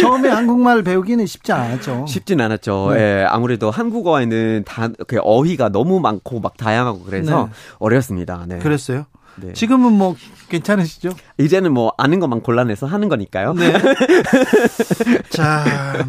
[0.00, 2.06] 처음에 한국말 배우기는 쉽지 않았죠.
[2.08, 2.92] 쉽진 않았죠.
[2.94, 3.00] 네.
[3.00, 7.52] 예, 아무래도 한국어에는 다, 그 어휘가 너무 많고 막 다양하고 그래서 네.
[7.78, 8.44] 어려웠습니다.
[8.48, 8.58] 네.
[8.58, 9.06] 그 랬어요?
[9.36, 9.52] 네.
[9.52, 10.16] 지금은 뭐
[10.48, 11.10] 괜찮으시죠?
[11.38, 13.54] 이제는 뭐 아는 것만 골라내서 하는 거니까요.
[13.54, 13.72] 네.
[15.30, 16.04] 자,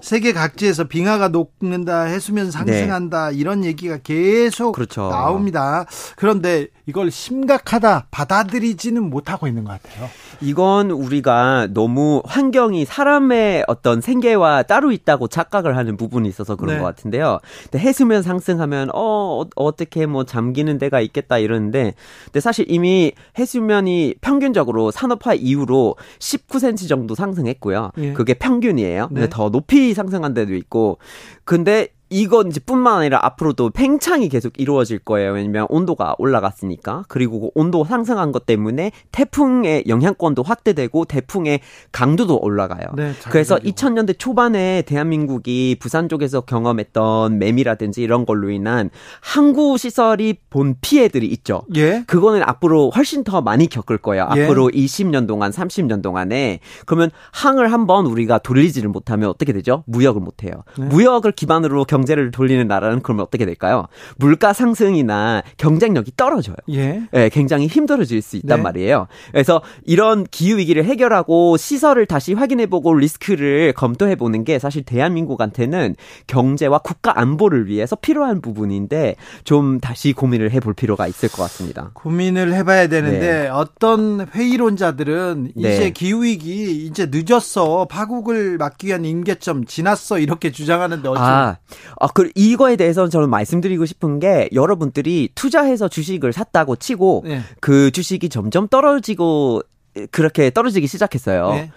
[0.00, 3.36] 세계 각지에서 빙하가 녹는다, 해수면 상승한다 네.
[3.36, 5.08] 이런 얘기가 계속 그렇죠.
[5.08, 5.86] 나옵니다.
[6.16, 10.10] 그런데 이걸 심각하다 받아들이지는 못하고 있는 것 같아요.
[10.44, 16.80] 이건 우리가 너무 환경이 사람의 어떤 생계와 따로 있다고 착각을 하는 부분이 있어서 그런 네.
[16.80, 17.38] 것 같은데요.
[17.62, 21.94] 근데 해수면 상승하면 어, 어 어떻게 뭐 잠기는 데가 있겠다 이러는데
[22.26, 27.92] 근데 사실 이미 해수면이 평균적으로 산업화 이후로 19cm 정도 상승했고요.
[27.98, 28.12] 예.
[28.12, 29.08] 그게 평균이에요.
[29.08, 29.28] 근데 네.
[29.30, 30.98] 더 높이 상승한 데도 있고
[31.44, 35.32] 근데 이건 이제 뿐만 아니라 앞으로도 팽창이 계속 이루어질 거예요.
[35.32, 37.04] 왜냐면 온도가 올라갔으니까.
[37.08, 41.58] 그리고 그 온도 상승한 것 때문에 태풍의 영향권도 확대되고 태풍의
[41.90, 42.86] 강도도 올라가요.
[42.94, 50.76] 네, 그래서 2000년대 초반에 대한민국이 부산 쪽에서 경험했던 매미라든지 이런 걸로 인한 항구 시설이 본
[50.80, 51.62] 피해들이 있죠.
[51.74, 52.04] 예.
[52.06, 54.28] 그거는 앞으로 훨씬 더 많이 겪을 거예요.
[54.36, 54.44] 예.
[54.44, 56.60] 앞으로 20년 동안, 30년 동안에.
[56.86, 59.82] 그러면 항을 한번 우리가 돌리지를 못하면 어떻게 되죠?
[59.88, 60.62] 무역을 못 해요.
[60.78, 60.86] 네.
[60.86, 63.86] 무역을 기반으로 경 경제를 돌리는 나라는 그러면 어떻게 될까요?
[64.16, 66.56] 물가 상승이나 경쟁력이 떨어져요.
[66.70, 67.02] 예.
[67.10, 68.62] 네, 굉장히 힘들어질 수 있단 네.
[68.62, 69.06] 말이에요.
[69.32, 77.18] 그래서 이런 기후 위기를 해결하고 시설을 다시 확인해보고 리스크를 검토해보는 게 사실 대한민국한테는 경제와 국가
[77.18, 81.90] 안보를 위해서 필요한 부분인데 좀 다시 고민을 해볼 필요가 있을 것 같습니다.
[81.94, 83.48] 고민을 해봐야 되는데 네.
[83.48, 85.74] 어떤 회의론자들은 네.
[85.74, 91.56] 이제 기후 위기 이제 늦었어 파국을 막기 위한 임계점 지났어 이렇게 주장하는데 어찌 아,
[92.00, 97.40] 아, 그 이거에 대해서는 저는 말씀드리고 싶은 게 여러분들이 투자해서 주식을 샀다고 치고 네.
[97.60, 99.62] 그 주식이 점점 떨어지고
[100.10, 101.50] 그렇게 떨어지기 시작했어요.
[101.50, 101.70] 네.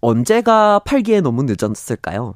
[0.00, 2.34] 언제가 팔기에 너무 늦었을까요?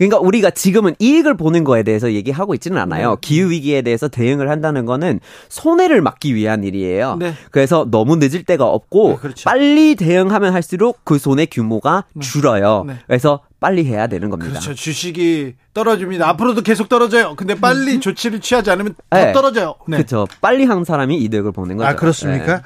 [0.00, 3.10] 그러니까 우리가 지금은 이익을 보는 거에 대해서 얘기하고 있지는 않아요.
[3.10, 3.16] 네.
[3.20, 7.16] 기후 위기에 대해서 대응을 한다는 거는 손해를 막기 위한 일이에요.
[7.16, 7.34] 네.
[7.50, 9.44] 그래서 너무 늦을 때가 없고 네, 그렇죠.
[9.44, 12.24] 빨리 대응하면 할수록 그 손해 규모가 네.
[12.24, 12.84] 줄어요.
[12.86, 12.94] 네.
[13.06, 14.52] 그래서 빨리 해야 되는 겁니다.
[14.52, 14.74] 그렇죠.
[14.74, 16.28] 주식이 떨어집니다.
[16.28, 17.34] 앞으로도 계속 떨어져요.
[17.36, 18.00] 근데 빨리 음.
[18.00, 19.32] 조치를 취하지 않으면 더 네.
[19.32, 19.76] 떨어져요.
[19.86, 19.98] 네.
[19.98, 20.26] 그렇죠.
[20.40, 21.88] 빨리 한 사람이 이득을 보는 거죠.
[21.88, 22.56] 아 그렇습니까?
[22.56, 22.62] 네.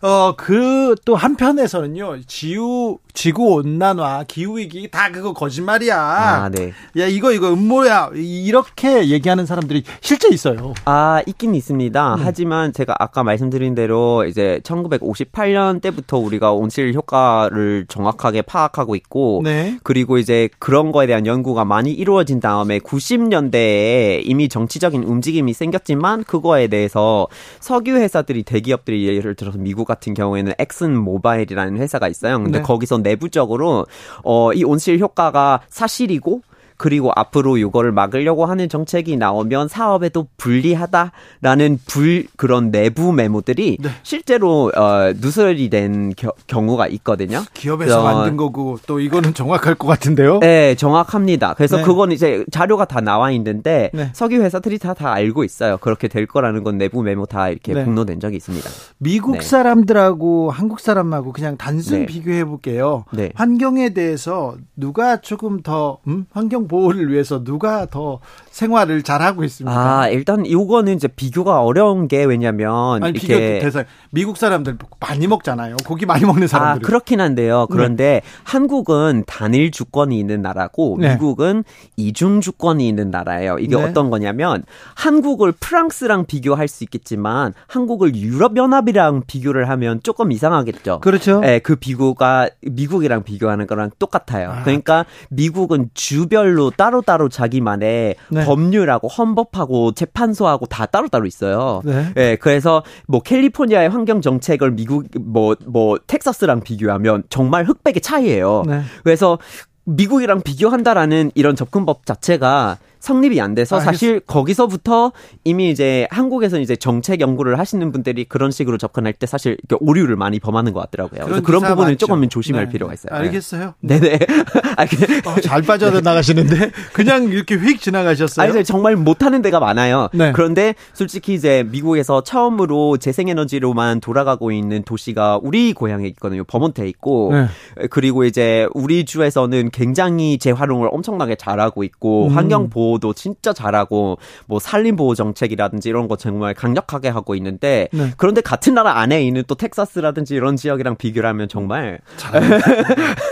[0.00, 2.20] 어그 또 한편에서는요.
[2.26, 5.98] 지구 지구 온난화, 기후 위기 다 그거 거짓말이야.
[5.98, 6.72] 아, 네.
[6.98, 8.10] 야 이거 이거 음모야.
[8.14, 10.74] 이렇게 얘기하는 사람들이 실제 있어요.
[10.84, 12.14] 아 있긴 있습니다.
[12.14, 12.20] 음.
[12.22, 19.78] 하지만 제가 아까 말씀드린 대로 이제 1958년 때부터 우리가 온실 효과를 정확하게 파악하고 있고, 네.
[19.82, 26.68] 그리고 이제 그런 거에 대한 연구가 많이 이루어진 다음에 90년대에 이미 정치적인 움직임이 생겼지만 그거에
[26.68, 27.28] 대해서
[27.60, 32.38] 석유 회사들이 대기업들이 예를 들어서 미국 같은 경우에는 엑슨 모바일이라는 회사가 있어요.
[32.42, 32.62] 근데 네.
[32.62, 33.86] 거기서 내부적으로
[34.24, 36.42] 어 이 온실 효과가 사실이고
[36.78, 43.88] 그리고 앞으로 이거를 막으려고 하는 정책이 나오면 사업에도 불리하다라는 불 그런 내부 메모들이 네.
[44.02, 47.42] 실제로 어, 누설이 된 겨, 경우가 있거든요.
[47.54, 50.40] 기업에서 어, 만든 거고 또 이거는 정확할 것 같은데요.
[50.40, 51.54] 네, 정확합니다.
[51.54, 51.82] 그래서 네.
[51.82, 54.10] 그건 이제 자료가 다 나와 있는데 네.
[54.12, 55.76] 석유 회사들이 다 다 알고 있어요.
[55.78, 57.84] 그렇게 될 거라는 건 내부 메모 다 이렇게 네.
[57.84, 58.68] 공로된 적이 있습니다.
[58.98, 59.40] 미국 네.
[59.40, 62.06] 사람들하고 한국 사람하고 그냥 단순 네.
[62.06, 63.04] 비교해 볼게요.
[63.34, 66.26] 환경에 대해서 누가 조금 더 음?
[66.32, 69.76] 환경 보호를 위해서 누가 더 생활을 잘하고 있습니다.
[69.76, 75.76] 아, 일단 이거는 이제 비교가 어려운 게 왜냐면 아니, 비교 대상 미국 사람들 많이 먹잖아요.
[75.84, 76.84] 고기 많이 먹는 사람들.
[76.84, 77.66] 아, 그렇긴 한데요.
[77.70, 78.22] 그런데 네.
[78.44, 81.12] 한국은 단일 주권이 있는 나라고 네.
[81.12, 81.64] 미국은
[81.96, 83.58] 이중 주권이 있는 나라예요.
[83.58, 83.82] 이게 네.
[83.82, 91.00] 어떤 거냐면 한국을 프랑스랑 비교할 수 있겠지만 한국을 유럽 연합이랑 비교를 하면 조금 이상하겠죠.
[91.00, 91.40] 그렇죠.
[91.40, 94.50] 네, 그 비교가 미국이랑 비교하는 거랑 똑같아요.
[94.50, 94.62] 아.
[94.62, 98.44] 그러니까 미국은 주별 로 별로 따로따로 자기만의 네.
[98.44, 101.80] 법률하고 헌법하고 재판소하고 다 따로따로 있어요.
[101.84, 102.12] 네.
[102.14, 102.36] 네.
[102.36, 108.64] 그래서 뭐 캘리포니아의 환경 정책을 미국 뭐뭐 뭐 텍사스랑 비교하면 정말 흑백의 차이예요.
[108.66, 108.82] 네.
[109.04, 109.38] 그래서
[109.84, 115.12] 미국이랑 비교한다라는 이런 접근법 자체가 성립이 안 돼서 아, 사실 거기서부터
[115.44, 120.40] 이미 이제 한국에서 이제 정책 연구를 하시는 분들이 그런 식으로 접근할 때 사실 오류를 많이
[120.40, 121.24] 범하는 것 같더라고요.
[121.26, 122.72] 그런, 그런 부분을 조금 조심할 네.
[122.72, 123.14] 필요가 있어요.
[123.14, 123.74] 알겠어요.
[123.80, 124.00] 네.
[124.00, 124.18] 네네.
[125.26, 128.50] 어, 잘 빠져 나가시는데 그냥 이렇게 휙 지나가셨어요.
[128.50, 130.08] 아니, 정말 못하는 데가 많아요.
[130.12, 130.32] 네.
[130.32, 136.44] 그런데 솔직히 이제 미국에서 처음으로 재생에너지로만 돌아가고 있는 도시가 우리 고향에 있거든요.
[136.44, 137.46] 버몬트에 있고 네.
[137.90, 142.36] 그리고 이제 우리 주에서는 굉장히 재활용을 엄청나게 잘하고 있고 음.
[142.36, 147.88] 환경 보호 보호도 진짜 잘하고 뭐 산림 보호 정책이라든지 이런 거 정말 강력하게 하고 있는데
[147.92, 148.12] 네.
[148.16, 152.00] 그런데 같은 나라 안에 있는 또 텍사스라든지 이런 지역이랑 비교를 하면 정말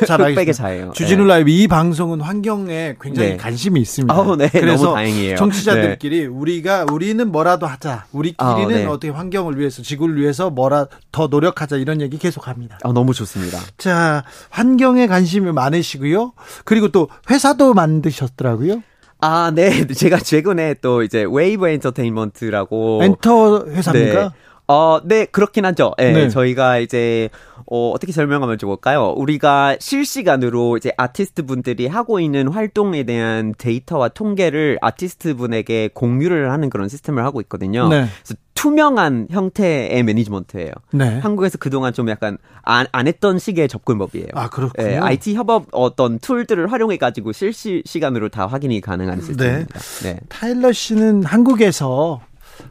[0.01, 0.93] 흑백의 차예요.
[0.93, 1.29] 주진우 네.
[1.29, 3.37] 라이브 이 방송은 환경에 굉장히 네.
[3.37, 4.15] 관심이 있습니다.
[4.15, 4.49] 어, 네.
[4.49, 5.37] 그래서 다행이에요.
[5.37, 6.27] 청취자들끼리 네.
[6.27, 8.07] 우리가 우리는 뭐라도 하자.
[8.13, 12.79] 우리끼리는 어, 어떻게 환경을 위해서 지구를 위해서 뭐라 더 노력하자 이런 얘기 계속합니다.
[12.85, 13.59] 어, 너무 좋습니다.
[13.79, 16.33] 자 환경에 관심이 많으시고요.
[16.65, 18.83] 그리고 또 회사도 만드셨더라고요.
[19.21, 19.87] 아, 네.
[19.89, 24.23] 제가 최근에 또 이제 웨이브 엔터테인먼트라고 엔터 회사입니까?
[24.23, 24.29] 네.
[24.69, 25.95] 어, 네, 그렇긴 하죠.
[25.97, 26.29] 네, 네.
[26.29, 27.29] 저희가 이제,
[27.67, 29.15] 어, 어떻게 설명하면 좋을까요?
[29.17, 36.69] 우리가 실시간으로 이제 아티스트 분들이 하고 있는 활동에 대한 데이터와 통계를 아티스트 분에게 공유를 하는
[36.69, 37.89] 그런 시스템을 하고 있거든요.
[37.89, 38.07] 네.
[38.25, 40.73] 그래서 투명한 형태의 매니지먼트예요.
[40.93, 41.19] 네.
[41.21, 44.29] 한국에서 그동안 좀 약간 안, 안 했던 식의 접근법이에요.
[44.35, 44.89] 아, 그렇군요.
[44.89, 49.25] 네, IT 협업 어떤 tool들을 활용해 가지고 실시 시간으로 다 확인이 가능한 네.
[49.25, 49.79] 시스템입니다.
[50.03, 50.21] 네.
[50.29, 52.23] 타일러 씨는 한국에서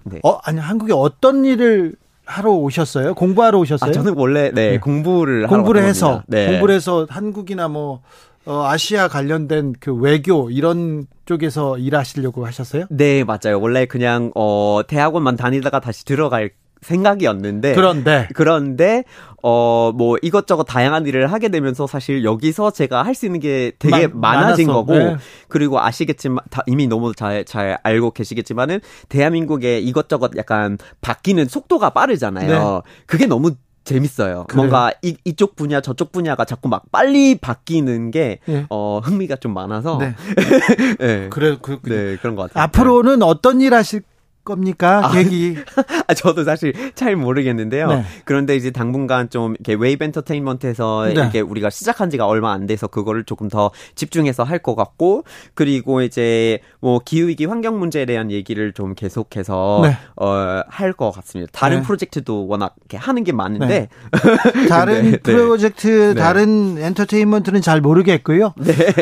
[0.04, 0.20] 네.
[0.24, 1.96] 어 아니 한국에 어떤 일을
[2.26, 3.14] 하러 오셨어요?
[3.14, 3.90] 공부하러 오셨어요?
[3.90, 4.80] 아, 저는 원래 네, 네.
[4.80, 6.48] 공부를 공부를 해서 네.
[6.48, 8.02] 공부를 해서 한국이나 뭐
[8.46, 12.86] 어, 아시아 관련된 그 외교 이런 쪽에서 일하시려고 하셨어요?
[12.90, 13.60] 네, 맞아요.
[13.60, 16.52] 원래 그냥 어 대학원만 다니다가 다시 들어갈
[16.86, 19.04] 생각이었는데 그런데 그런데
[19.42, 24.08] 어 뭐 이것저것 다양한 일을 하게 되면서 사실 여기서 제가 할 수 있는 게 되게
[24.08, 24.86] 마, 많아진 많았어.
[24.86, 25.18] 거고 네.
[25.48, 32.82] 그리고 아시겠지만 다 이미 너무 잘잘 알고 계시겠지만은 대한민국의 이것저것 약간 바뀌는 속도가 빠르잖아요.
[32.86, 32.92] 네.
[33.06, 33.52] 그게 너무
[33.86, 34.46] 재밌어요.
[34.50, 34.58] 그래요?
[34.58, 38.66] 뭔가 이, 이쪽 분야 저쪽 분야가 자꾸 막 빨리 바뀌는 게 네.
[38.70, 40.16] 어, 흥미가 좀 많아서 네.
[41.00, 41.28] 네.
[41.30, 42.64] 그래 그, 네, 그런 것 같아요.
[42.64, 44.02] 앞으로는 어떤 일 하실
[44.46, 45.02] 겁니까?
[45.06, 45.58] 아, 계기.
[46.08, 47.88] 아, 저도 사실 잘 모르겠는데요.
[47.88, 48.04] 네.
[48.24, 51.12] 그런데 이제 당분간 좀 이렇게 웨이브 엔터테인먼트에서 네.
[51.12, 56.02] 이렇게 우리가 시작한 지가 얼마 안 돼서 그거를 조금 더 집중해서 할 것 같고 그리고
[56.02, 59.98] 이제 뭐 기후위기 환경 문제에 대한 얘기를 좀 계속해서 네.
[60.16, 61.52] 어 할 것 같습니다.
[61.54, 61.84] 다른 네.
[61.84, 63.90] 프로젝트도 워낙 이렇게 하는 게 많은데 네.
[64.70, 65.18] 다른 네.
[65.18, 68.54] 프로젝트 다른 엔터테인먼트는 잘 모르겠고요.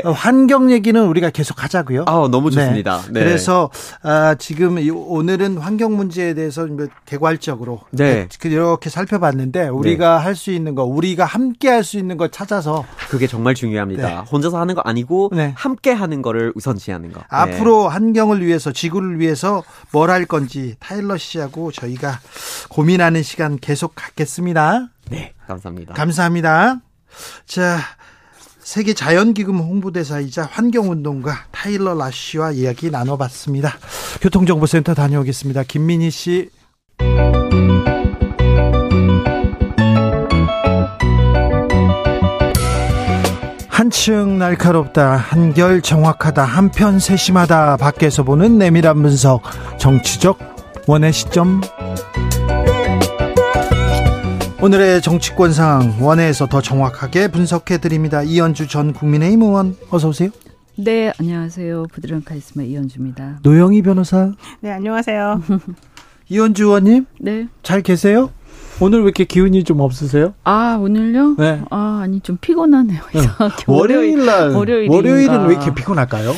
[0.06, 2.06] 어, 환경 얘기는 우리가 계속 하자고요.
[2.08, 3.02] 아, 너무 좋습니다.
[3.14, 3.70] 그래서
[4.02, 6.68] 아, 지금 오늘 오늘은 환경 문제에 대해서
[7.08, 8.28] 개괄적으로 네.
[8.44, 10.24] 이렇게 살펴봤는데 우리가 네.
[10.24, 14.08] 할수 있는 거, 우리가 함께 할 수 있는 거 찾아서 그게 정말 중요합니다.
[14.08, 14.16] 네.
[14.32, 15.54] 혼자서 하는 거 아니고 네.
[15.58, 17.20] 함께 하는 거를 우선시하는 거.
[17.22, 17.26] 네.
[17.30, 22.20] 앞으로 환경을 위해서 지구를 위해서 뭘 할 건지 타일러 씨하고 저희가
[22.70, 24.90] 고민하는 시간 계속 갖겠습니다.
[25.10, 25.94] 네, 감사합니다.
[25.96, 26.80] 감사합니다.
[27.48, 27.80] 자,
[28.64, 33.74] 세계 자연기금 홍보대사이자 환경운동가 타일러 라쉬와 이야기 나눠봤습니다.
[34.22, 35.64] 교통정보센터 다녀오겠습니다.
[35.64, 36.50] 김민희 씨.
[43.68, 49.42] 한층 날카롭다, 한결 정확하다, 한편 세심하다, 밖에서 보는 내밀한 분석,
[49.78, 50.40] 정치적
[50.88, 51.60] 원의 시점.
[54.64, 58.24] 오늘의 정치권 상황 원회에서 더 정확하게 분석해 드립니다.
[58.24, 60.30] 이현주 전 국민의힘 의원 어서 오세요.
[60.78, 61.88] 네, 안녕하세요.
[61.92, 63.40] 부드러운 카리스마 이현주입니다.
[63.44, 64.32] 노영희 변호사.
[64.62, 65.42] 네, 안녕하세요.
[66.30, 67.08] 이현주 의원님.
[67.20, 67.50] 네.
[67.62, 68.32] 잘 계세요?
[68.80, 70.34] 오늘 왜 이렇게 기운이 좀 없으세요?
[70.44, 71.36] 아 오늘요?
[71.38, 71.62] 네.
[71.70, 73.02] 아 아니 좀 피곤하네요.
[73.14, 73.22] 네.
[73.68, 76.34] 월요일 날 월요일 월요일은 왜 이렇게 피곤할까요?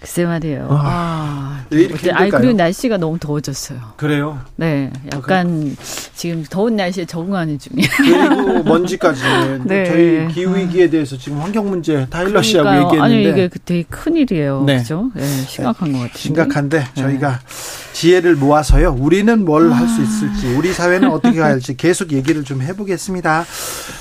[0.00, 0.68] 글쎄 말이에요.
[0.70, 3.78] 아, 아왜 이렇게 아니 그리고 날씨가 너무 더워졌어요.
[3.96, 4.38] 그래요?
[4.56, 5.82] 네, 약간 아,
[6.14, 7.88] 지금 더운 날씨에 적응하는 중이에요.
[7.96, 9.22] 그리고 먼지까지.
[9.64, 9.84] 네.
[9.86, 14.64] 저희 기후 위기에 대해서 지금 환경 문제 타일러 씨하고 얘기했는데 아니 이게 되게 큰 일이에요.
[14.66, 14.78] 네.
[14.78, 15.10] 그죠?
[15.14, 16.16] 네, 심각한 것 같아요.
[16.16, 17.87] 심각한데 저희가 네.
[17.98, 18.96] 지혜를 모아서요.
[18.96, 20.04] 우리는 뭘 할수 아.
[20.04, 23.44] 있을지, 우리 사회는 어떻게 할지 계속 얘기를 좀 해보겠습니다.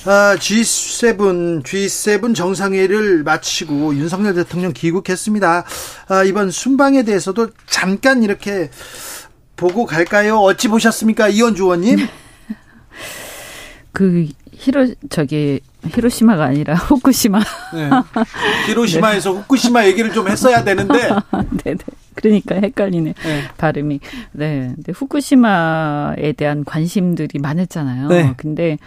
[0.06, 5.64] 아, G7 G7 정상회의를 마치고 윤석열 대통령 귀국했습니다.
[6.10, 8.70] 아, 이번 순방에 대해서도 잠깐 이렇게
[9.56, 10.38] 보고 갈까요?
[10.42, 12.08] 어찌 보셨습니까, 이현주 의원님?
[13.94, 17.40] 그 히로 저기 히로시마가 아니라 후쿠시마.
[17.74, 17.90] 네.
[18.68, 19.40] 히로시마에서 네.
[19.40, 21.10] 후쿠시마 얘기를 좀 했어야 되는데.
[21.64, 21.76] 네 네.
[22.16, 23.42] 그러니까 헷갈리네 네.
[23.58, 24.00] 발음이.
[24.32, 24.72] 네.
[24.76, 28.08] 근데 후쿠시마에 대한 관심들이 많았잖아요.
[28.08, 28.34] 네.
[28.38, 28.78] 근데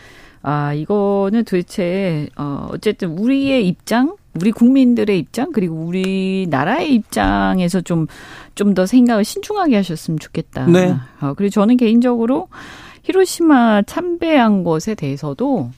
[0.42, 8.06] 아 이거는 도대체 어 어쨌든 우리의 입장, 우리 국민들의 입장 그리고 우리 나라의 입장에서 좀
[8.61, 10.66] 좀 더 생각을 신중하게 하셨으면 좋겠다.
[10.66, 10.94] 네.
[11.20, 12.48] 어, 그리고 저는 개인적으로
[13.11, 15.70] 히로시마 참배한 것에 대해서도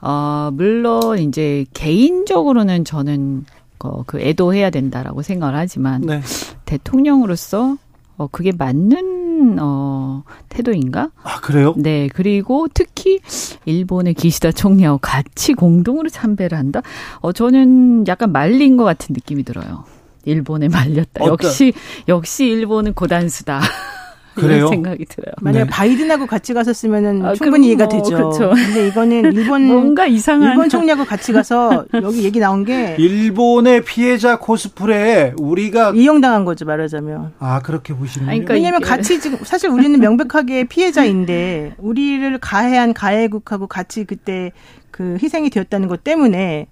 [0.00, 3.46] 어 물론 이제 개인적으로는 저는
[3.78, 6.20] 어, 그 애도해야 된다라고 생각을 하지만 네.
[6.64, 7.76] 대통령으로서
[8.16, 11.10] 어 그게 맞는 어 태도인가?
[11.22, 11.74] 아 그래요?
[11.76, 13.20] 네 그리고 특히
[13.64, 16.82] 일본의 기시다 총리하고 같이 공동으로 참배를 한다.
[17.20, 19.84] 어 저는 약간 말린 것 같은 느낌이 들어요.
[20.24, 21.24] 일본에 말렸다.
[21.24, 21.32] 어떤?
[21.32, 21.72] 역시
[22.08, 23.60] 역시 일본은 고단수다.
[24.34, 24.68] 그래요?
[24.68, 25.32] 생각이 들어요.
[25.40, 25.66] 만약 네.
[25.70, 28.16] 바이든하고 같이 갔었으면은 아, 충분히 이해가 뭐, 되죠.
[28.16, 28.50] 그렇죠.
[28.50, 34.38] 근데 이거는 일본 뭔가 이상한 일본 총리하고 같이 가서 여기 얘기 나온 게 일본의 피해자
[34.38, 37.34] 코스프레 우리가 이용당한 거죠 말하자면.
[37.38, 38.44] 아 그렇게 보시는 거예요?
[38.44, 44.52] 그러니까 왜냐면 같이 지금 사실 우리는 명백하게 피해자인데 우리를 가해한 가해국하고 같이 그때
[44.90, 46.68] 그 희생이 되었다는 것 때문에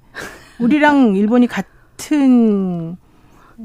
[0.58, 2.96] 우리랑 일본이 같은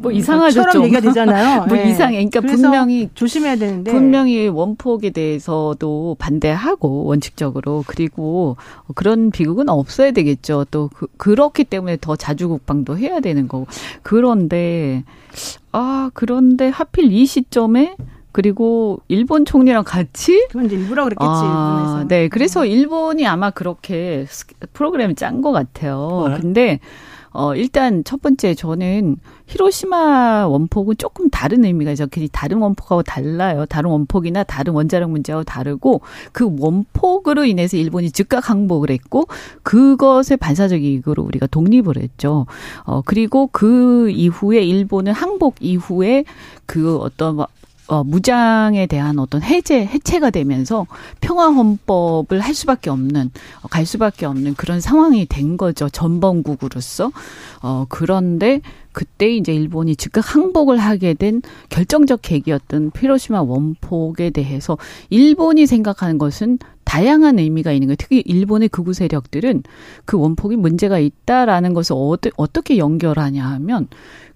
[0.01, 0.63] 뭐 이상하죠.
[0.63, 1.65] 처럼 얘기가 되잖아요.
[1.67, 1.89] 뭐 네.
[1.89, 2.25] 이상해.
[2.25, 8.57] 그러니까 분명히 조심해야 되는데 분명히 원폭에 대해서도 반대하고 원칙적으로 그리고
[8.95, 10.65] 그런 비극은 없어야 되겠죠.
[10.71, 13.67] 또 그, 그렇기 때문에 더 자주 국방도 해야 되는 거고.
[14.03, 15.03] 그런데
[15.71, 17.95] 아 그런데 하필 이 시점에
[18.31, 22.07] 그리고 일본 총리랑 같이 그건 이제 일부러 그랬겠지 아, 일본에서.
[22.07, 24.27] 네, 그래서 일본이 아마 그렇게
[24.73, 26.27] 프로그램을 짠 것 같아요.
[26.29, 26.37] 네.
[26.39, 26.79] 근데
[27.37, 32.07] 어, 일단 첫 번째 저는 히로시마 원폭은 조금 다른 의미가 있어요.
[32.09, 33.67] 그 다른 원폭하고 달라요.
[33.67, 39.27] 다른 원폭이나 다른 원자력 문제하고 다르고 그 원폭으로 인해서 일본이 즉각 항복을 했고
[39.61, 42.47] 그것의 반사적 이익으로 우리가 독립을 했죠.
[42.85, 46.25] 어, 그리고 그 이후에 일본은 항복 이후에
[46.65, 47.37] 그 어떤
[47.87, 50.85] 어, 무장에 대한 어떤 해제, 해체가 되면서
[51.21, 53.31] 평화 헌법을 할 수밖에 없는,
[53.61, 55.89] 어, 갈 수밖에 없는 그런 상황이 된 거죠.
[55.89, 57.11] 전범국으로서.
[57.61, 58.61] 어, 그런데
[58.91, 64.77] 그때 이제 일본이 즉각 항복을 하게 된 결정적 계기였던 피로시마 원폭에 대해서
[65.09, 67.95] 일본이 생각하는 것은 다양한 의미가 있는 거예요.
[67.97, 69.63] 특히 일본의 극우 세력들은
[70.05, 71.95] 그 원폭이 문제가 있다라는 것을
[72.37, 73.87] 어떻게 연결하냐 하면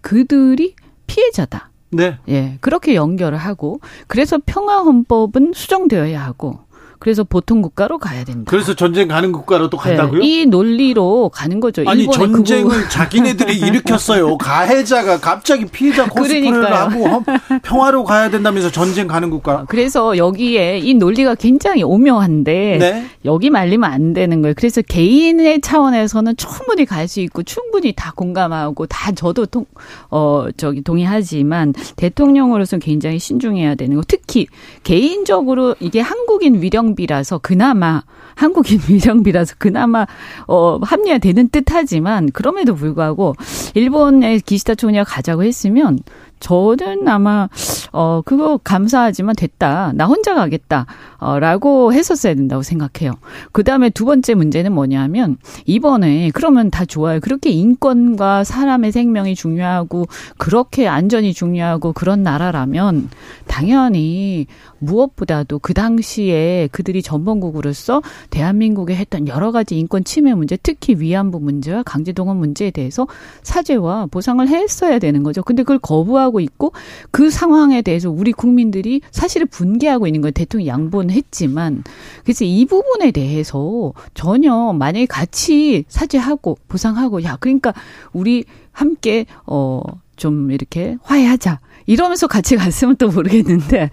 [0.01, 0.75] 그들이
[1.07, 1.70] 피해자다.
[1.91, 2.17] 네.
[2.29, 6.59] 예, 그렇게 연결을 하고 그래서 평화 헌법은 수정되어야 하고
[7.01, 8.49] 그래서 보통 국가로 가야 된다.
[8.49, 10.21] 그래서 전쟁 가는 국가로 또 간다고요?
[10.21, 11.83] 네, 이 논리로 가는 거죠.
[11.85, 12.87] 아니 전쟁을 그거...
[12.89, 14.37] 자기네들이 일으켰어요.
[14.37, 17.23] 가해자가 갑자기 피해자 코스프레를 하고
[17.63, 19.65] 평화로 가야 된다면서 전쟁 가는 국가.
[19.67, 23.05] 그래서 여기에 이 논리가 굉장히 오묘한데 네?
[23.25, 24.53] 여기 말리면 안 되는 거예요.
[24.57, 29.65] 그래서 개인의 차원에서는 충분히 갈 수 있고 충분히 다 공감하고 다 저도 통,
[30.09, 34.03] 어 저기 동의하지만 대통령으로서는 굉장히 신중해야 되는 거.
[34.07, 34.47] 특히
[34.83, 38.03] 개인적으로 이게 한국인 위령 위령비라서 그나마
[38.35, 40.05] 한국인 위령비라서 그나마
[40.47, 43.35] 어 합리화되는 듯하지만 그럼에도 불구하고
[43.73, 45.99] 일본의 기시다 총리가 가자고 했으면
[46.41, 47.47] 저는 아마
[47.93, 49.93] 어 그거 감사하지만 됐다.
[49.95, 50.85] 나 혼자 가겠다.
[51.17, 53.13] 어라고 했었어야 된다고 생각해요.
[53.51, 57.19] 그다음에 두 번째 문제는 뭐냐면 이번에 그러면 다 좋아요.
[57.19, 63.09] 그렇게 인권과 사람의 생명이 중요하고 그렇게 안전이 중요하고 그런 나라라면
[63.47, 64.47] 당연히
[64.79, 71.83] 무엇보다도 그 당시에 그들이 전범국으로서 대한민국에 했던 여러 가지 인권 침해 문제, 특히 위안부 문제와
[71.83, 73.05] 강제동원 문제에 대해서
[73.43, 75.43] 사죄와 보상을 했어야 되는 거죠.
[75.43, 76.71] 근데 그걸 거부하고 있고
[77.11, 80.31] 그 상황에 대해서 우리 국민들이 사실을 분개하고 있는 거예요.
[80.31, 81.83] 대통령 양보는 했지만.
[82.23, 87.73] 그래서 이 부분에 대해서 전혀 만약에 같이 사죄하고 보상하고 야, 그러니까
[88.13, 89.81] 우리 함께 어
[90.21, 91.59] 좀 이렇게 화해하자.
[91.87, 93.89] 이러면서 같이 갔으면 또 모르겠는데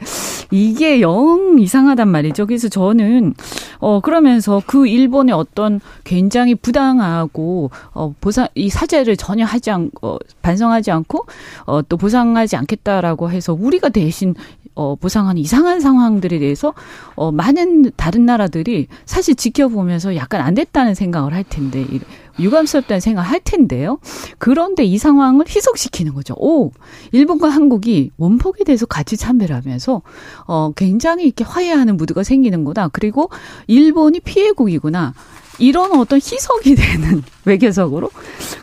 [0.51, 2.45] 이게 영 이상하단 말이죠.
[2.47, 3.33] 그래서 저는
[3.79, 10.19] 어 그러면서 그 일본의 어떤 굉장히 부당하고 어 보상 이 사죄를 전혀 하지 않 어,
[10.43, 11.25] 반성하지 않고
[11.65, 14.35] 어 또 보상하지 않겠다라고 해서 우리가 대신
[14.75, 16.75] 어 보상하는 이상한 상황들에 대해서
[17.15, 21.87] 어 많은 다른 나라들이 사실 지켜보면서 약간 안 됐다는 생각을 할 텐데
[22.39, 23.99] 유감스럽다는 생각을 할 텐데요.
[24.39, 26.35] 그런데 이 상황을 희석시키는 거죠.
[26.39, 26.73] 오,
[27.13, 30.03] 일본과 한국이 원폭에 대해서 같이 참배를 하면서
[30.47, 32.89] 어 굉장히 이렇게 화해하는 무드가 생기는구나.
[32.89, 33.31] 그리고
[33.67, 35.15] 일본이 피해국이구나.
[35.59, 38.11] 이런 어떤 희석이 되는 외교적으로.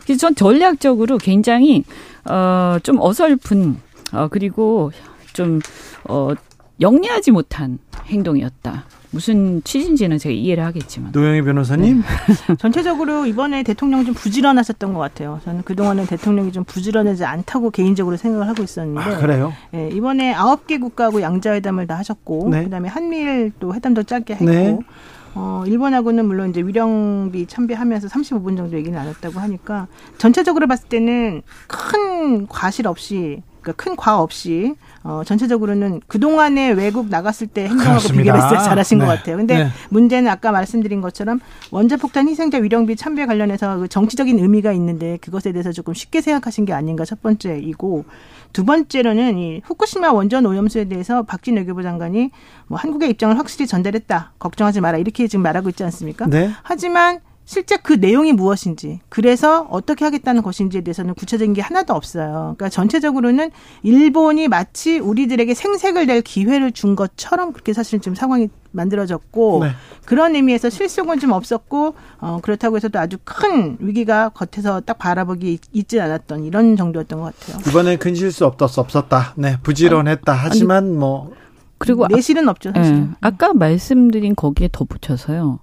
[0.03, 1.83] 그래서 전 전략적으로 굉장히
[2.23, 3.77] 어좀 어설픈
[4.13, 4.91] 어 그리고
[5.33, 6.35] 좀어
[6.79, 8.85] 영리하지 못한 행동이었다.
[9.15, 11.13] 무슨 취지인지는 제가 이해를 하겠지만.
[11.13, 12.01] 노영희 변호사님?
[12.01, 12.55] 네.
[12.59, 15.39] 전체적으로 이번에 대통령 좀 부지런하셨던 것 같아요.
[15.45, 18.99] 저는 그동안은 대통령이 좀 부지런하지 않다고 개인적으로 생각을 하고 있었는데.
[18.99, 19.53] 아, 그래요?
[19.73, 22.65] 예, 이번에 아홉 개 국가하고 양자회담을 다 하셨고, 네.
[22.65, 24.77] 그다음에 한미일 또 회담도 짧게 했고, 네.
[25.33, 29.87] 어, 일본하고는 물론 이제 위령비 참배하면서 35분 정도 얘기를 나눴다고 하니까
[30.17, 37.45] 전체적으로 봤을 때는 큰 과실 없이 그러니까 큰 과업 없이 어, 전체적으로는 그동안에 외국 나갔을
[37.45, 39.05] 때 행동하고 비교했을 때 잘하신 네.
[39.05, 39.37] 것 같아요.
[39.37, 39.69] 근데 네.
[39.89, 41.39] 문제는 아까 말씀드린 것처럼
[41.69, 46.73] 원자폭탄 희생자 위령비 참배 관련해서 그 정치적인 의미가 있는데 그것에 대해서 조금 쉽게 생각하신 게
[46.73, 48.05] 아닌가 첫 번째이고
[48.51, 52.31] 두 번째로는 이 후쿠시마 원전 오염수에 대해서 박진 외교부 장관이
[52.65, 54.33] 뭐 한국의 입장을 확실히 전달했다.
[54.39, 54.97] 걱정하지 마라.
[54.97, 56.25] 이렇게 지금 말하고 있지 않습니까?
[56.25, 56.49] 네.
[56.63, 62.55] 하지만 실제 그 내용이 무엇인지, 그래서 어떻게 하겠다는 것인지에 대해서는 구체적인 게 하나도 없어요.
[62.57, 63.51] 그러니까 전체적으로는
[63.83, 69.71] 일본이 마치 우리들에게 생색을 낼 기회를 준 것처럼 그렇게 사실 좀 상황이 만들어졌고 네.
[70.05, 76.01] 그런 의미에서 실속은 좀 없었고 어, 그렇다고 해서도 아주 큰 위기가 겉에서 딱 바라보기 있지
[76.01, 77.61] 않았던 이런 정도였던 것 같아요.
[77.69, 79.33] 이번에 큰 실수 없었 없었다.
[79.37, 80.33] 네, 부지런했다.
[80.33, 81.31] 하지만 아니, 뭐
[81.77, 82.71] 그리고 내실은 없죠.
[82.73, 82.95] 사실.
[82.95, 83.07] 네.
[83.21, 85.59] 아까 말씀드린 거기에 덧붙여서요.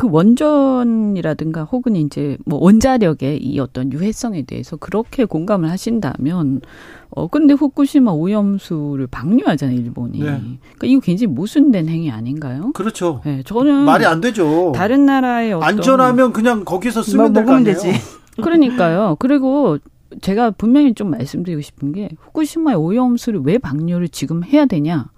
[0.00, 6.62] 그 원전이라든가 혹은 이제 뭐 원자력의 이 어떤 유해성에 대해서 그렇게 공감을 하신다면
[7.10, 10.20] 어 근데 후쿠시마 오염수를 방류하잖아요 일본이.
[10.20, 10.24] 네.
[10.26, 12.72] 그러니까 이거 굉장히 모순된 행위 아닌가요?
[12.72, 13.20] 그렇죠.
[13.26, 14.72] 네, 저는 말이 안 되죠.
[14.74, 17.92] 다른 나라의 어떤 안전하면 그냥 거기서 쓰면 뭐, 될거 되지.
[18.42, 19.16] 그러니까요.
[19.18, 19.76] 그리고
[20.22, 25.10] 제가 분명히 좀 말씀드리고 싶은 게 후쿠시마의 오염수를 왜 방류를 지금 해야 되냐?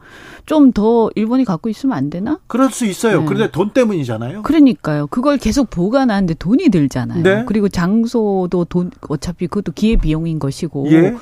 [0.46, 2.38] 좀 더 일본이 갖고 있으면 안 되나?
[2.46, 3.20] 그럴 수 있어요.
[3.20, 3.26] 네.
[3.26, 4.42] 그런데 돈 때문이잖아요.
[4.42, 5.06] 그러니까요.
[5.08, 7.22] 그걸 계속 보관하는데 돈이 들잖아요.
[7.22, 7.44] 네.
[7.46, 10.90] 그리고 장소도 돈 어차피 그것도 기회 비용인 것이고.
[10.92, 11.14] 예.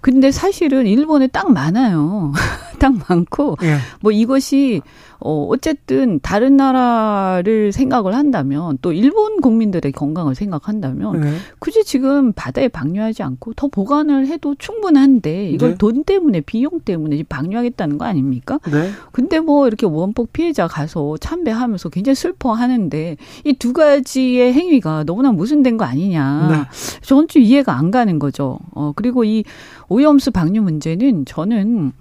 [0.00, 2.32] 근데 사실은 일본에 딱 많아요.
[2.78, 3.78] 딱 많고 예.
[4.00, 4.82] 뭐 이것이
[5.20, 11.32] 어, 어쨌든 다른 나라를 생각을 한다면 또 일본 국민들의 건강을 생각한다면 네.
[11.58, 15.76] 굳이 지금 바다에 방류하지 않고 더 보관을 해도 충분한데 이걸 네.
[15.76, 18.58] 돈 때문에 비용 때문에 방류하겠다는 거 아닙니까?
[18.70, 18.90] 네.
[19.12, 25.76] 근데 뭐 이렇게 원폭 피해자 가서 참배하면서 굉장히 슬퍼하는데 이 두 가지의 행위가 너무나 모순된
[25.78, 26.48] 거 아니냐.
[26.50, 27.00] 네.
[27.02, 28.58] 저는 좀 이해가 안 가는 거죠.
[28.72, 29.42] 어, 그리고 이
[29.88, 31.92] 오염수 방류 문제는 저는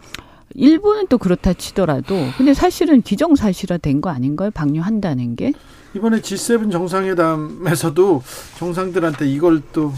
[0.54, 4.52] 일본은 또 그렇다 치더라도 근데 사실은 기정사실화 된 거 아닌가요?
[4.52, 5.54] 방류한다는 게?
[5.96, 8.24] 이번에 G7 정상회담에서도
[8.60, 9.94] 정상들한테 이걸 또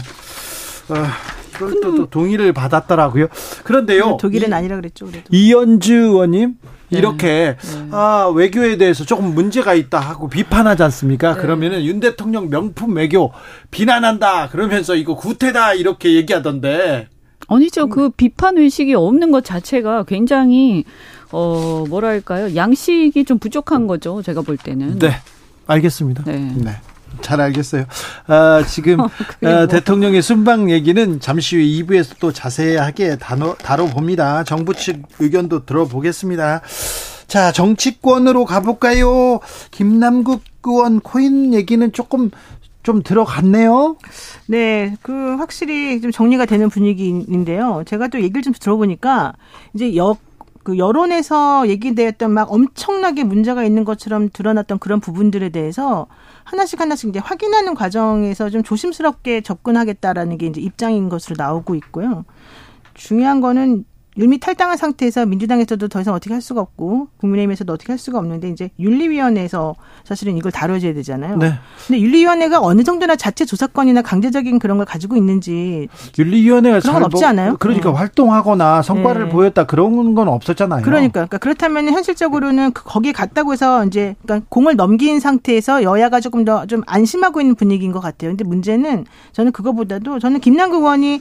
[0.88, 1.12] 아,
[1.54, 3.26] 이걸 또, 또 동의를 받았더라고요.
[3.64, 4.16] 그런데요.
[4.20, 5.06] 독일은 아니라 그랬죠.
[5.06, 5.24] 그래도.
[5.30, 6.54] 이현주 의원님
[6.88, 6.98] 네.
[6.98, 7.88] 이렇게 네.
[7.92, 11.34] 아 외교에 대해서 조금 문제가 있다 하고 비판하지 않습니까?
[11.34, 11.40] 네.
[11.40, 13.32] 그러면은 윤 대통령 명품 외교
[13.70, 17.08] 비난한다 그러면서 이거 구태다 이렇게 얘기하던데
[17.50, 17.88] 아니죠.
[17.88, 20.84] 그 비판 의식이 없는 것 자체가 굉장히
[21.32, 24.22] 어 뭐랄까요 양식이 좀 부족한 거죠.
[24.22, 24.98] 제가 볼 때는.
[24.98, 25.12] 네,
[25.66, 26.24] 알겠습니다.
[26.24, 26.38] 네.
[26.56, 26.72] 네.
[27.20, 27.84] 잘 알겠어요.
[28.28, 29.66] 아, 지금 어, 뭐.
[29.66, 34.44] 대통령의 순방 얘기는 잠시 후 2부에서 또 자세하게 다뤄, 다뤄봅니다.
[34.44, 36.62] 정부 측 의견도 들어보겠습니다.
[37.26, 39.40] 자, 정치권으로 가볼까요?
[39.70, 42.30] 김남국 의원 코인 얘기는 조금
[42.82, 43.96] 좀 들어갔네요.
[44.46, 47.82] 네, 그 확실히 좀 정리가 되는 분위기인데요.
[47.86, 49.34] 제가 또 얘기를 좀 들어보니까
[49.74, 50.18] 이제 역,
[50.62, 56.06] 그 여론에서 얘기되었던 막 엄청나게 문제가 있는 것처럼 드러났던 그런 부분들에 대해서
[56.44, 62.24] 하나씩 하나씩 이제 확인하는 과정에서 좀 조심스럽게 접근하겠다라는 게 이제 입장인 것으로 나오고 있고요.
[62.94, 63.84] 중요한 거는
[64.16, 68.48] 이미 탈당한 상태에서 민주당에서도 더 이상 어떻게 할 수가 없고 국민의힘에서도 어떻게 할 수가 없는데
[68.48, 71.36] 이제 윤리위원회에서 사실은 이걸 다뤄줘야 되잖아요.
[71.36, 71.54] 네.
[71.86, 75.88] 근데 윤리위원회가 어느 정도나 자체 조사권이나 강제적인 그런 걸 가지고 있는지
[76.18, 77.56] 윤리위원회가 그런 건 없지 않아요?
[77.58, 77.96] 그러니까 네.
[77.96, 79.30] 활동하거나 성과를 네.
[79.30, 80.82] 보였다 그런 건 없었잖아요.
[80.82, 86.44] 그러니까, 그러니까 그렇다면 현실적으로는 그 거기에 갔다고 해서 이제 그러니까 공을 넘긴 상태에서 여야가 조금
[86.44, 88.30] 더 좀 안심하고 있는 분위기인 것 같아요.
[88.30, 91.20] 근데 문제는 저는 그거보다도 저는 김남국 의원이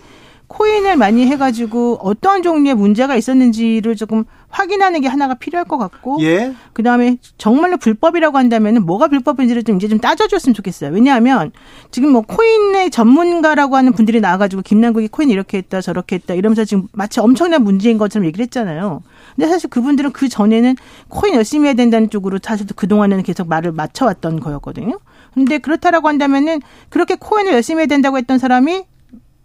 [0.50, 6.54] 코인을 많이 해가지고 어떠한 종류의 문제가 있었는지를 조금 확인하는 게 하나가 필요할 것 같고, 예.
[6.74, 10.92] 그 다음에 정말로 불법이라고 한다면은 뭐가 불법인지를 좀 이제 좀 따져줬으면 좋겠어요.
[10.92, 11.52] 왜냐하면
[11.92, 16.88] 지금 뭐 코인의 전문가라고 하는 분들이 나와가지고 김남국이 코인 이렇게 했다 저렇게 했다 이러면서 지금
[16.94, 19.04] 마치 엄청난 문제인 것처럼 얘기를 했잖아요.
[19.36, 20.76] 근데 사실 그분들은 그 전에는
[21.10, 25.00] 코인 열심히 해야 된다는 쪽으로 사실 그 동안에는 계속 말을 맞춰왔던 거였거든요.
[25.36, 28.84] 근데 그렇다라고 한다면은 그렇게 코인을 열심히 해야 된다고 했던 사람이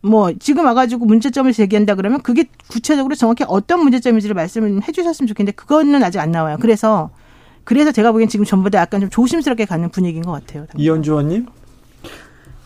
[0.04, 6.02] 뭐 지금 와가지고 문제점을 제기한다 그러면 그게 구체적으로 정확히 어떤 문제점인지를 말씀을 해주셨으면 좋겠는데 그거는
[6.04, 6.58] 아직 안 나와요.
[6.60, 7.10] 그래서
[7.64, 10.66] 그래서 제가 보기엔 지금 전부 다 약간 좀 조심스럽게 가는 분위기인 것 같아요.
[10.76, 11.46] 이현주 의원님.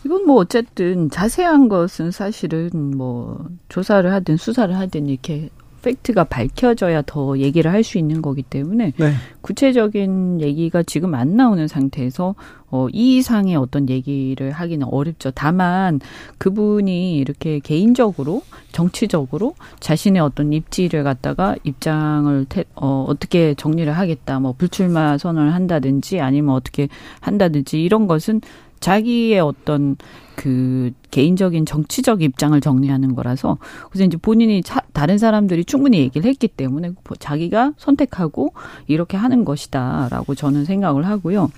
[0.05, 5.49] 이건 뭐 어쨌든 자세한 것은 사실은 뭐 조사를 하든 수사를 하든 이렇게
[5.81, 9.13] 팩트가 밝혀져야 더 얘기를 할 수 있는 거기 때문에 네.
[9.41, 12.35] 구체적인 얘기가 지금 안 나오는 상태에서
[12.71, 15.31] 어, 이 이상의 어떤 얘기를 하기는 어렵죠.
[15.31, 15.99] 다만
[16.37, 24.53] 그분이 이렇게 개인적으로 정치적으로 자신의 어떤 입지를 갖다가 입장을 태, 어, 어떻게 정리를 하겠다, 뭐
[24.53, 26.89] 불출마 선언을 한다든지 아니면 어떻게
[27.21, 28.41] 한다든지 이런 것은
[28.79, 29.97] 자기의 어떤
[30.39, 33.57] 그 개인적인 정치적 입장을 정리하는 거라서
[33.89, 38.53] 그래서 이제 본인이 차, 다른 사람들이 충분히 얘기를 했기 때문에 자기가 선택하고
[38.87, 41.51] 이렇게 하는 것이다라고 저는 생각을 하고요.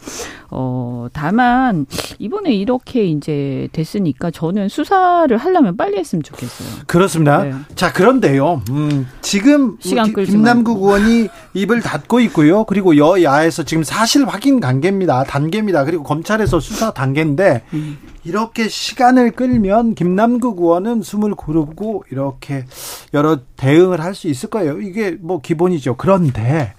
[0.49, 1.85] 어 다만
[2.17, 6.83] 이번에 이렇게 이제 됐으니까 저는 수사를 하려면 빨리 했으면 좋겠어요.
[6.87, 7.43] 그렇습니다.
[7.43, 7.53] 네.
[7.75, 8.63] 자 그런데요.
[8.71, 10.97] 음, 지금 시간 끌지 김남국 말고.
[10.97, 12.63] 의원이 입을 닫고 있고요.
[12.63, 15.25] 그리고 여야에서 지금 사실 확인 단계입니다.
[15.25, 15.85] 단계입니다.
[15.85, 17.97] 그리고 검찰에서 수사 단계인데 음.
[18.23, 22.65] 이렇게 시간을 끌면 김남국 의원은 숨을 고르고 이렇게
[23.13, 24.79] 여러 대응을 할 수 있을 거예요.
[24.81, 25.95] 이게 뭐 기본이죠.
[25.95, 26.73] 그런데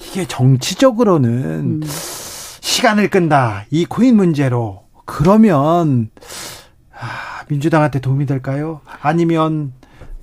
[0.00, 1.80] 이게 정치적으로는 음.
[1.86, 3.66] 시간을 끈다.
[3.70, 4.84] 이 코인 문제로.
[5.04, 6.10] 그러면
[6.92, 8.80] 아, 민주당한테 도움이 될까요?
[9.02, 9.72] 아니면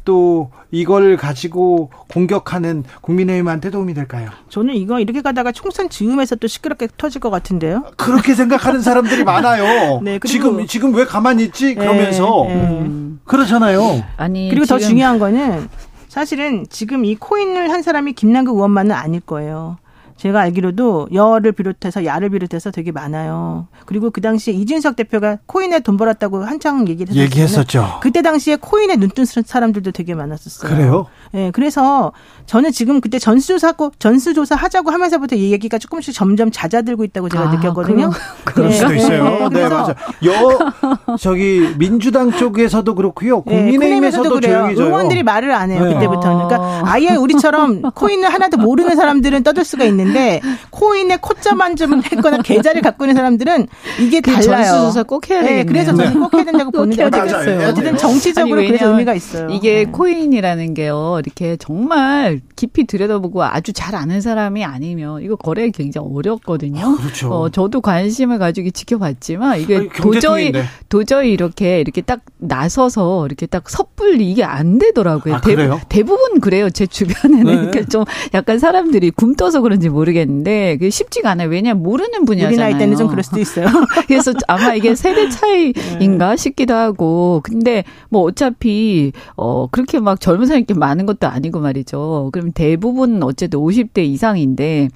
[0.06, 4.30] 또 이걸 가지고 공격하는 국민의힘한테 도움이 될까요?
[4.50, 7.84] 저는 이거 이렇게 가다가 총선 즈음에서 또 시끄럽게 터질 것 같은데요.
[7.98, 10.02] 그렇게 생각하는 사람들이 많아요.
[10.04, 11.76] 네, 지금 지금 왜 가만히 있지?
[11.76, 12.90] 그러면서 네, 네.
[13.26, 14.04] 그렇잖아요.
[14.18, 15.70] 아니 그리고 더 중요한 거는
[16.10, 19.78] 사실은 지금 이 코인을 한 사람이 김남국 의원만은 아닐 거예요.
[20.24, 23.68] 제가 알기로도 여를 비롯해서 야를 비롯해서 되게 많아요.
[23.86, 28.00] 그리고 그 당시에 이준석 대표가 코인에 돈 벌었다고 한창 얘기를 했었죠.
[28.02, 30.74] 그때 당시에 코인에 눈뜬 사람들도 되게 많았었어요.
[30.74, 31.08] 그래요?
[31.36, 32.12] 예, 그래서
[32.46, 37.52] 저는 지금 그때 전수조사고 전수조사 하자고 하면서부터 이 얘기가 조금씩 점점 잦아들고 있다고 제가 아,
[37.56, 38.12] 느꼈거든요.
[38.44, 38.76] 그럴 네.
[38.76, 39.50] 수도 있어요.
[39.50, 39.96] 네, 네 맞아.
[40.26, 43.44] 여 저기 민주당 쪽에서도 그렇고요.
[43.48, 44.70] 네, 국민의힘에서도 네, 그래요.
[44.76, 45.84] 의원들이 말을 안 해요.
[45.86, 45.94] 네.
[45.96, 46.48] 그때부터는.
[46.48, 52.84] 그러니까 아예 우리처럼 코인을 하나도 모르는 사람들은 떠들 수가 있는데 코인에 코자만 좀 했거나 계좌를
[52.84, 53.68] 갖고 있는 사람들은
[54.02, 54.66] 이게 그 달라요.
[54.66, 55.66] 전수조사 꼭 해야 되겠네요.
[55.66, 59.48] 그래서 저는 꼭 해야 된다고 보는데 어쨌든 정치적으로 아니, 그래서 의미가 있어요.
[59.50, 61.23] 이게 코인이라는 게요.
[61.26, 66.86] 이렇게 정말 깊이 들여다보고 아주 잘 아는 사람이 아니면 이거 거래 굉장히 어렵거든요.
[66.86, 67.30] 아, 그렇죠.
[67.30, 70.52] 어, 저도 관심을 가지고 지켜봤지만 이게 아니, 도저히
[70.90, 75.36] 도저히 이렇게 이렇게 딱 나서서 이렇게 딱 섣불리 이게 안 되더라고요.
[75.36, 75.56] 아, 대,
[75.90, 76.70] 대부분 그래요.
[76.70, 77.56] 제 주변에는 네.
[77.56, 81.50] 그러니까 좀 약간 사람들이 굼떠서 그런지 모르겠는데 그게 쉽지가 않아요.
[81.50, 82.54] 왜냐하면 모르는 분야잖아요.
[82.54, 83.68] 우리 나이 때는 좀 그럴 수도 있어요.
[84.08, 86.38] 그래서 아마 이게 세대 차이인가 네.
[86.38, 92.30] 싶기도 하고 근데 뭐 어차피 어 그렇게 막 젊은 사람이 많은 것도 아니고 말이죠.
[92.32, 94.90] 그럼 대부분 어쨌든 50대 이상인데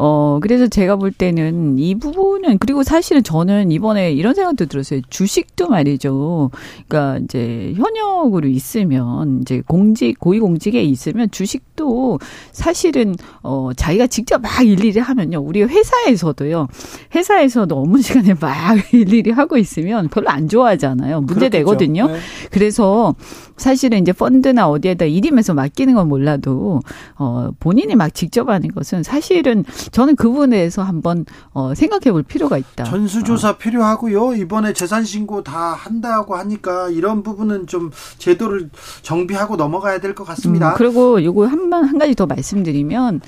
[0.00, 5.00] 어, 그래서 제가 볼 때는 이 부분은, 그리고 사실은 저는 이번에 이런 생각도 들었어요.
[5.10, 6.52] 주식도 말이죠.
[6.86, 12.20] 그러니까 이제 현역으로 있으면, 이제 공직, 고위공직에 있으면 주식도
[12.52, 15.40] 사실은, 어, 자기가 직접 막 일일이 하면요.
[15.40, 16.68] 우리 회사에서도요.
[17.16, 21.22] 회사에서도 업무 시간에 막 일일이 하고 있으면 별로 안 좋아하잖아요.
[21.22, 22.06] 문제 되거든요.
[22.06, 22.18] 네.
[22.52, 23.16] 그래서
[23.58, 26.80] 사실은 이제 펀드나 어디에다 일임해서 맡기는 건 몰라도,
[27.16, 32.22] 어, 본인이 막 직접 하는 것은 사실은 저는 그 부분에 대해서 한번 어, 생각해 볼
[32.22, 32.84] 필요가 있다.
[32.84, 33.56] 전수조사 어.
[33.58, 34.34] 필요하고요.
[34.34, 38.70] 이번에 재산 신고 다 한다고 하니까 이런 부분은 좀 제도를
[39.02, 40.70] 정비하고 넘어가야 될 것 같습니다.
[40.70, 43.20] 음, 그리고 요거 한번 한 가지 더 말씀드리면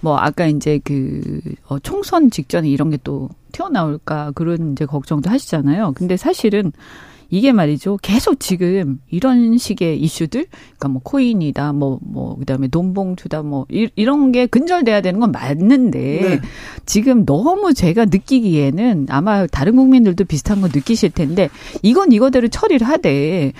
[0.00, 5.92] 뭐 아까 이제 그 어, 총선 직전에 이런 게 또 튀어나올까 그런 이제 걱정도 하시잖아요.
[5.94, 6.72] 근데 사실은
[7.30, 7.98] 이게 말이죠.
[8.02, 13.88] 계속 지금 이런 식의 이슈들, 그러니까 뭐 코인이다, 뭐, 뭐, 그 다음에 돈봉투다, 뭐, 이,
[13.96, 16.40] 이런 게 근절돼야 되는 건 맞는데, 네.
[16.84, 21.48] 지금 너무 제가 느끼기에는 아마 다른 국민들도 비슷한 거 느끼실 텐데,
[21.82, 23.52] 이건 이거대로 처리를 하되,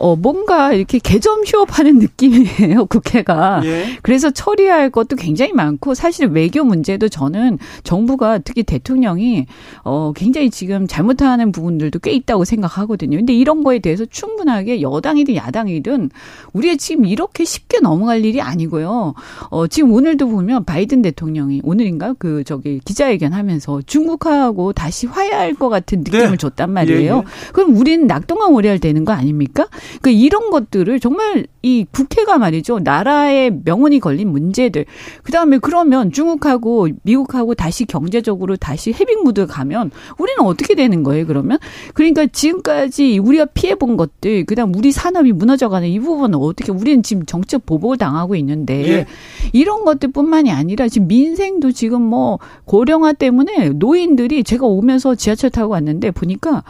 [0.00, 3.60] 어, 뭔가 이렇게 개점 휴업하는 느낌이에요, 국회가.
[3.64, 3.98] 예.
[4.00, 9.46] 그래서 처리할 것도 굉장히 많고, 사실 외교 문제도 저는 정부가 특히 대통령이,
[9.84, 13.18] 어, 굉장히 지금 잘못하는 부분들도 꽤 있다고 생각하거든요.
[13.18, 16.10] 근데 이런 거에 대해서 충분하게 여당이든 야당이든
[16.54, 19.12] 우리가 지금 이렇게 쉽게 넘어갈 일이 아니고요.
[19.50, 22.14] 어, 지금 오늘도 보면 바이든 대통령이 오늘인가?
[22.18, 26.36] 그, 저기 기자회견 하면서 중국하고 다시 화해할 것 같은 느낌을 네.
[26.38, 27.14] 줬단 말이에요.
[27.14, 27.52] 예, 예.
[27.52, 29.66] 그럼 우리는 낙동강 오리알 되는 거 아닙니까?
[30.02, 32.78] 그 이런 것들을 정말 이 국회가 말이죠.
[32.80, 34.86] 나라의 명운이 걸린 문제들.
[35.22, 41.58] 그다음에 그러면 중국하고 미국하고 다시 경제적으로 다시 해빙 무드에 가면 우리는 어떻게 되는 거예요, 그러면?
[41.94, 47.02] 그러니까 지금까지 우리가 피해 본 것들, 그다음 우리 산업이 무너져 가는 이 부분은 어떻게 우리는
[47.02, 49.06] 지금 정책 보복을 당하고 있는데 예.
[49.52, 56.10] 이런 것들뿐만이 아니라 지금 민생도 지금 뭐 고령화 때문에 노인들이 제가 오면서 지하철 타고 왔는데
[56.10, 56.64] 보니까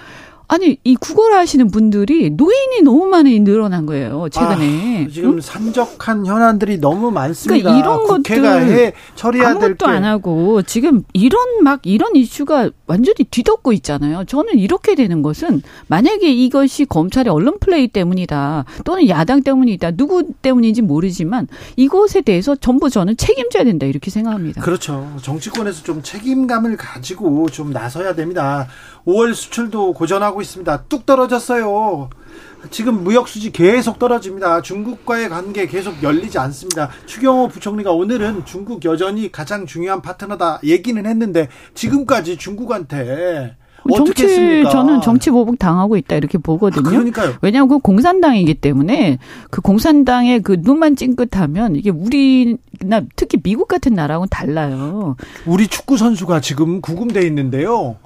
[0.53, 5.07] 아니 이 국어를 하시는 분들이 노인이 너무 많이 늘어난 거예요 최근에.
[5.07, 5.41] 아, 지금 응?
[5.41, 7.71] 산적한 현안들이 너무 많습니다.
[7.71, 13.25] 그러니까 이런 국회가 해 처리해야 될 것도 안 하고 지금 이런 막 이런 이슈가 완전히
[13.31, 14.25] 뒤덮고 있잖아요.
[14.25, 20.83] 저는 이렇게 되는 것은 만약에 이것이 검찰의 언론 플레이 때문이다 또는 야당 때문이다 누구 때문인지
[20.83, 21.47] 모르지만
[21.77, 24.63] 이것에 대해서 전부 저는 책임져야 된다 이렇게 생각합니다.
[24.63, 25.09] 그렇죠.
[25.23, 28.67] 정치권에서 좀 책임감을 가지고 좀 나서야 됩니다.
[29.07, 30.85] 5월 수출도 고전하고 있습니다.
[30.89, 32.11] 뚝 떨어졌어요.
[32.71, 34.61] 지금 무역 수지 계속 떨어집니다.
[34.63, 36.91] 중국과의 관계 계속 열리지 않습니다.
[37.07, 43.57] 추경호 부총리가 오늘은 중국 여전히 가장 중요한 파트너다 얘기는 했는데 지금까지 중국한테
[43.97, 44.71] 정치 했습니까?
[44.71, 46.87] 저는 정치 보복 당하고 있다 이렇게 보거든요.
[46.87, 47.35] 아, 그러니까요.
[47.41, 49.19] 왜냐하면 그 공산당이기 때문에
[49.51, 55.17] 그 공산당의 그 눈만 찡긋하면 이게 우리나 특히 미국 같은 나라하고는 달라요.
[55.47, 57.97] 우리 축구 선수가 지금 구금돼 있는데요.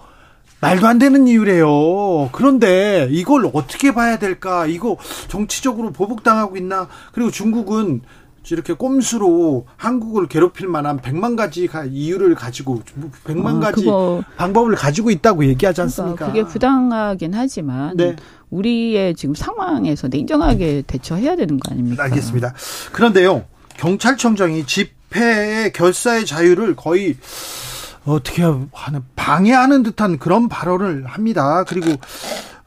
[0.60, 2.30] 말도 안 되는 이유래요.
[2.32, 4.66] 그런데 이걸 어떻게 봐야 될까?
[4.66, 4.96] 이거
[5.28, 6.88] 정치적으로 보복당하고 있나?
[7.12, 8.00] 그리고 중국은
[8.50, 12.82] 이렇게 꼼수로 한국을 괴롭힐 만한 백만 가지 이유를 가지고
[13.24, 13.86] 백만 어, 가지
[14.36, 16.26] 방법을 가지고 있다고 얘기하지 않습니까?
[16.26, 18.16] 그게 부당하긴 하지만 네.
[18.50, 22.04] 우리의 지금 상황에서 냉정하게 대처해야 되는 거 아닙니까?
[22.04, 22.52] 알겠습니다.
[22.92, 23.44] 그런데요,
[23.78, 27.16] 경찰청장이 집회의 결사의 자유를 거의
[28.04, 31.64] 어떻게 하는 방해하는 듯한 그런 발언을 합니다.
[31.66, 31.92] 그리고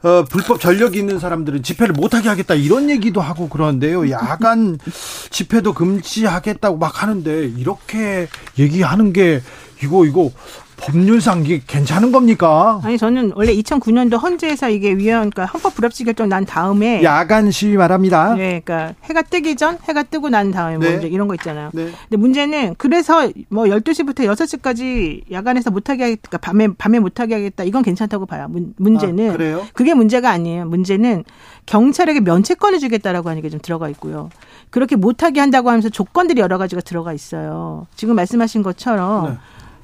[0.02, 4.10] 어, 불법 전력이 있는 사람들은 집회를 못하게 하겠다 이런 얘기도 하고 그러는데요.
[4.10, 4.78] 야간
[5.30, 8.28] 집회도 금지하겠다고 막 하는데 이렇게
[8.58, 9.42] 얘기하는 게
[9.82, 10.30] 이거 이거
[10.80, 12.80] 법률상 이게 괜찮은 겁니까?
[12.84, 17.76] 아니 저는 원래 2009년도 헌재에서 이게 위헌 그러니까 헌법 불합치 결정 난 다음에 야간 시위
[17.76, 18.34] 말합니다.
[18.34, 20.96] 네, 그러니까 해가 뜨기 전, 해가 뜨고 난 다음에 뭐 네.
[20.96, 21.70] 이제 이런 거 있잖아요.
[21.74, 21.90] 네.
[22.08, 26.22] 근데 문제는 그래서 뭐 12시부터 6시까지 야간에서 못 하게 하겠다.
[26.28, 27.64] 그러니까 밤에 밤에 못 하게 하겠다.
[27.64, 28.46] 이건 괜찮다고 봐요.
[28.48, 29.66] 문, 문제는 아, 그래요?
[29.72, 30.64] 그게 문제가 아니에요.
[30.66, 31.24] 문제는
[31.66, 34.28] 경찰에게 면책권을 주겠다라고 하는 게 좀 들어가 있고요.
[34.68, 37.86] 그렇게 못 하게 한다고 하면서 조건들이 여러 가지가 들어가 있어요.
[37.96, 39.38] 지금 말씀하신 것처럼 네.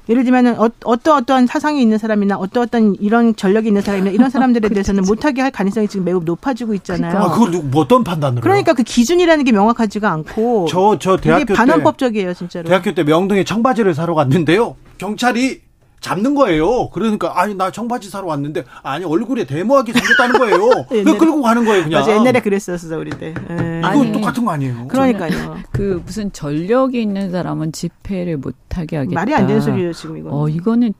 [0.07, 4.29] 예를 들면은 어, 어떠 어떠한 사상이 있는 사람이나 어떠 어떤 이런 전력이 있는 사람이나 이런
[4.29, 7.17] 사람들에 대해서는 못하게 할 가능성이 지금 매우 높아지고 있잖아요.
[7.17, 8.41] 아, 그걸 누- 뭐 어떤 판단으로?
[8.41, 12.67] 그러니까 그 기준이라는 게 명확하지가 않고 저, 저 대학교 때 반헌법적이에요, 진짜로.
[12.69, 14.75] 대학교 때 명동에 청바지를 사러 갔는데요.
[14.97, 15.61] 경찰이
[16.05, 16.89] 잡는 거예요.
[16.91, 20.57] 그러니까 아니 나 청바지 사러 왔는데 아니 얼굴에 데모하게 생겼다는 거예요.
[20.91, 21.99] 왜 옛날에- 끌고 가는 거예요, 그냥.
[22.01, 23.33] 맞아, 옛날에 그랬었어 우리 때.
[23.49, 23.79] 예.
[23.79, 24.87] 이거 아니, 똑같은 거 아니에요?
[24.87, 25.57] 그러니까요.
[25.71, 29.15] 그 무슨 전력이 있는 사람은 집회를 못하게 하겠다.
[29.19, 30.29] 말이 안 되는 소리예요, 지금 이거.
[30.31, 30.93] 어 이거는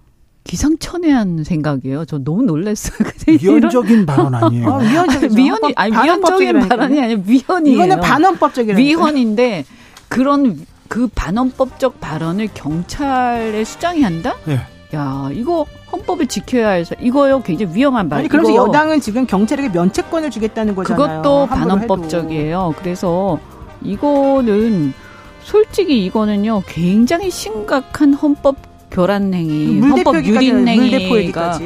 [0.44, 2.06] 기상천외한 생각이에요.
[2.06, 2.98] 저 너무 놀랐어요.
[3.28, 4.68] 위헌적인 발언 아니에요.
[4.68, 5.36] 어, 위헌적이죠.
[5.36, 6.68] 위헌이 아니 위헌적인.
[6.68, 7.76] 발언이 아니라 위헌이에요.
[7.76, 8.78] 이거는 반헌법적이라니까.
[8.78, 9.66] 위헌인데
[10.08, 14.36] 그런 그 반헌법적 발언을 경찰에 수장이 한다?
[14.48, 14.60] 예.
[14.94, 18.20] 야 이거 헌법을 지켜야 해서 이거요 굉장히 위험한 말.
[18.20, 21.22] 아니 그래서 이거 여당은 지금 경찰에게 면책권을 주겠다는 거잖아요.
[21.22, 22.76] 그것도 반헌법적이에요.
[22.78, 23.40] 그래서
[23.82, 24.94] 이거는
[25.42, 28.56] 솔직히 이거는요 굉장히 심각한 헌법
[28.92, 29.88] 교란 행위, 해도.
[29.88, 31.60] 헌법 유린 물대포 행위가.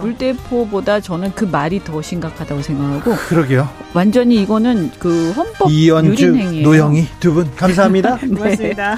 [0.00, 3.68] 물대포보다 저는 그 말이 더 심각하다고 생각하고 그러게요.
[3.92, 6.66] 완전히 이거는 그 헌법 이연주, 유린 행위예요.
[6.66, 8.16] 노영희 두 분 감사합니다.
[8.24, 8.96] 고맙습니다.